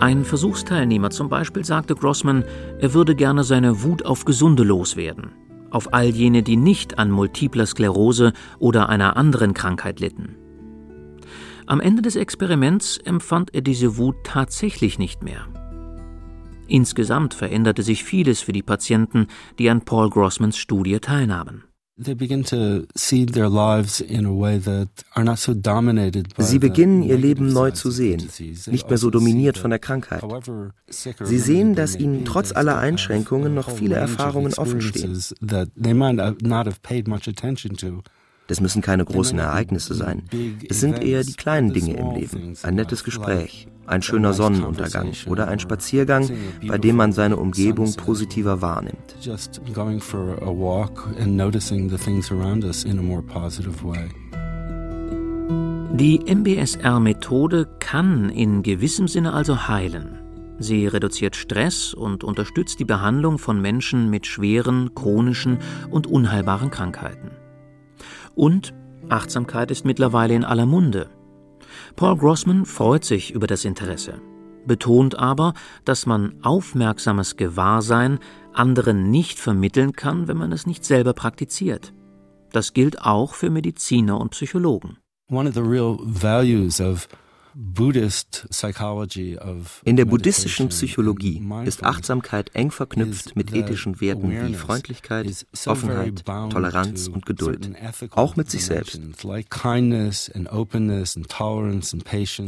Ein 0.00 0.24
Versuchsteilnehmer 0.24 1.10
zum 1.10 1.28
Beispiel 1.28 1.64
sagte 1.64 1.94
Grossman, 1.94 2.44
er 2.78 2.94
würde 2.94 3.14
gerne 3.14 3.44
seine 3.44 3.82
Wut 3.82 4.04
auf 4.04 4.24
Gesunde 4.24 4.62
loswerden, 4.62 5.32
auf 5.70 5.94
all 5.94 6.06
jene, 6.06 6.42
die 6.42 6.56
nicht 6.56 6.98
an 6.98 7.10
multipler 7.10 7.66
Sklerose 7.66 8.32
oder 8.58 8.88
einer 8.88 9.16
anderen 9.16 9.54
Krankheit 9.54 10.00
litten. 10.00 10.36
Am 11.66 11.80
Ende 11.80 12.02
des 12.02 12.16
Experiments 12.16 12.98
empfand 12.98 13.54
er 13.54 13.62
diese 13.62 13.96
Wut 13.96 14.16
tatsächlich 14.24 14.98
nicht 14.98 15.22
mehr. 15.22 15.46
Insgesamt 16.66 17.34
veränderte 17.34 17.82
sich 17.82 18.04
vieles 18.04 18.40
für 18.40 18.52
die 18.52 18.62
Patienten, 18.62 19.28
die 19.58 19.70
an 19.70 19.82
Paul 19.82 20.10
Grossmans 20.10 20.58
Studie 20.58 20.98
teilnahmen. 20.98 21.64
Sie 21.96 22.14
beginnen 26.58 27.02
ihr 27.04 27.18
Leben 27.18 27.52
neu 27.52 27.70
zu 27.70 27.90
sehen, 27.92 28.28
nicht 28.66 28.88
mehr 28.88 28.98
so 28.98 29.10
dominiert 29.10 29.58
von 29.58 29.70
der 29.70 29.78
Krankheit. 29.78 30.24
Sie 30.88 31.38
sehen, 31.38 31.76
dass 31.76 31.94
ihnen 31.94 32.24
trotz 32.24 32.50
aller 32.50 32.78
Einschränkungen 32.78 33.54
noch 33.54 33.70
viele 33.70 33.94
Erfahrungen 33.94 34.54
offenstehen. 34.54 35.16
Das 38.46 38.60
müssen 38.60 38.82
keine 38.82 39.04
großen 39.04 39.38
Ereignisse 39.38 39.94
sein. 39.94 40.24
Es 40.68 40.80
sind 40.80 41.00
eher 41.02 41.22
die 41.22 41.34
kleinen 41.34 41.72
Dinge 41.72 41.96
im 41.96 42.10
Leben. 42.10 42.54
Ein 42.62 42.74
nettes 42.74 43.04
Gespräch, 43.04 43.68
ein 43.86 44.02
schöner 44.02 44.32
Sonnenuntergang 44.32 45.12
oder 45.26 45.48
ein 45.48 45.58
Spaziergang, 45.58 46.28
bei 46.66 46.78
dem 46.78 46.96
man 46.96 47.12
seine 47.12 47.36
Umgebung 47.36 47.94
positiver 47.94 48.62
wahrnimmt. 48.62 49.16
Die 55.96 56.18
MBSR-Methode 56.26 57.68
kann 57.78 58.28
in 58.30 58.62
gewissem 58.64 59.06
Sinne 59.06 59.32
also 59.32 59.68
heilen. 59.68 60.18
Sie 60.58 60.86
reduziert 60.86 61.36
Stress 61.36 61.94
und 61.94 62.24
unterstützt 62.24 62.78
die 62.80 62.84
Behandlung 62.84 63.38
von 63.38 63.60
Menschen 63.60 64.10
mit 64.10 64.26
schweren, 64.26 64.94
chronischen 64.94 65.58
und 65.90 66.06
unheilbaren 66.06 66.70
Krankheiten. 66.70 67.30
Und 68.34 68.74
Achtsamkeit 69.08 69.70
ist 69.70 69.84
mittlerweile 69.84 70.34
in 70.34 70.44
aller 70.44 70.66
Munde. 70.66 71.10
Paul 71.96 72.16
Grossman 72.16 72.64
freut 72.64 73.04
sich 73.04 73.32
über 73.32 73.46
das 73.46 73.64
Interesse, 73.64 74.20
betont 74.66 75.16
aber, 75.16 75.54
dass 75.84 76.06
man 76.06 76.34
aufmerksames 76.42 77.36
Gewahrsein 77.36 78.18
anderen 78.52 79.10
nicht 79.10 79.38
vermitteln 79.38 79.92
kann, 79.92 80.26
wenn 80.26 80.36
man 80.36 80.50
es 80.50 80.66
nicht 80.66 80.84
selber 80.84 81.12
praktiziert. 81.12 81.92
Das 82.52 82.72
gilt 82.72 83.00
auch 83.02 83.34
für 83.34 83.50
Mediziner 83.50 84.20
und 84.20 84.30
Psychologen. 84.30 84.98
One 85.30 85.48
of 85.48 85.54
the 85.54 85.60
real 85.60 85.98
values 86.02 86.80
of 86.80 87.08
in 89.84 89.96
der 89.96 90.04
buddhistischen 90.04 90.68
Psychologie 90.70 91.42
ist 91.64 91.84
Achtsamkeit 91.84 92.50
eng 92.54 92.70
verknüpft 92.70 93.36
mit 93.36 93.54
ethischen 93.54 94.00
Werten 94.00 94.30
wie 94.30 94.54
Freundlichkeit, 94.54 95.46
Offenheit, 95.66 96.24
Toleranz 96.24 97.06
und 97.08 97.26
Geduld, 97.26 97.70
auch 98.10 98.34
mit 98.36 98.50
sich 98.50 98.64
selbst. 98.64 99.00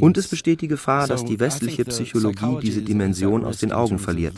Und 0.01 0.19
es 0.19 0.29
besteht 0.29 0.61
die 0.61 0.69
Gefahr, 0.69 1.07
dass 1.07 1.25
die 1.25 1.39
westliche 1.41 1.85
Psychologie 1.85 2.59
diese 2.61 2.83
Dimension 2.83 3.45
aus 3.45 3.59
den 3.59 3.73
Augen 3.73 3.99
verliert. 3.99 4.35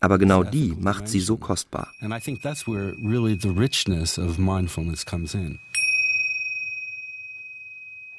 Aber 0.00 0.18
genau 0.18 0.42
die 0.42 0.74
macht 0.80 1.08
sie 1.08 1.20
so 1.20 1.36
kostbar. 1.36 1.92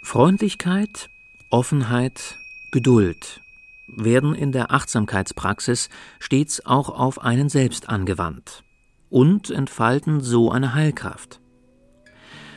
Freundlichkeit, 0.01 1.09
Offenheit, 1.53 2.39
Geduld 2.71 3.39
werden 3.85 4.33
in 4.33 4.51
der 4.51 4.71
Achtsamkeitspraxis 4.71 5.89
stets 6.19 6.65
auch 6.65 6.89
auf 6.89 7.21
einen 7.21 7.47
selbst 7.47 7.89
angewandt 7.89 8.63
und 9.11 9.51
entfalten 9.51 10.19
so 10.19 10.49
eine 10.49 10.73
Heilkraft. 10.73 11.41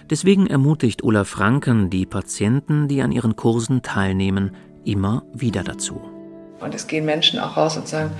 Deswegen 0.08 0.46
ermutigt 0.46 1.04
Olaf 1.04 1.28
Franken 1.28 1.90
die 1.90 2.06
Patienten, 2.06 2.88
die 2.88 3.02
an 3.02 3.12
ihren 3.12 3.36
Kursen 3.36 3.82
teilnehmen, 3.82 4.56
immer 4.86 5.24
wieder 5.34 5.62
dazu. 5.62 6.00
Und 6.60 6.74
es 6.74 6.86
gehen 6.86 7.04
Menschen 7.04 7.38
auch 7.38 7.58
raus 7.58 7.76
und 7.76 7.86
sagen, 7.86 8.12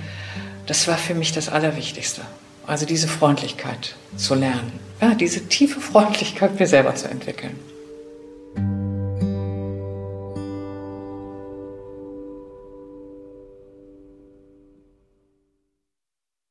das 0.67 0.87
war 0.87 0.99
für 0.99 1.15
mich 1.15 1.31
das 1.31 1.49
Allerwichtigste. 1.49 2.21
Also 2.67 2.85
diese 2.85 3.07
Freundlichkeit 3.07 3.95
zu 4.15 4.35
lernen. 4.35 4.73
Ja, 5.01 5.15
diese 5.15 5.47
tiefe 5.47 5.79
Freundlichkeit 5.79 6.59
mir 6.59 6.67
selber 6.67 6.93
zu 6.93 7.09
entwickeln. 7.09 7.57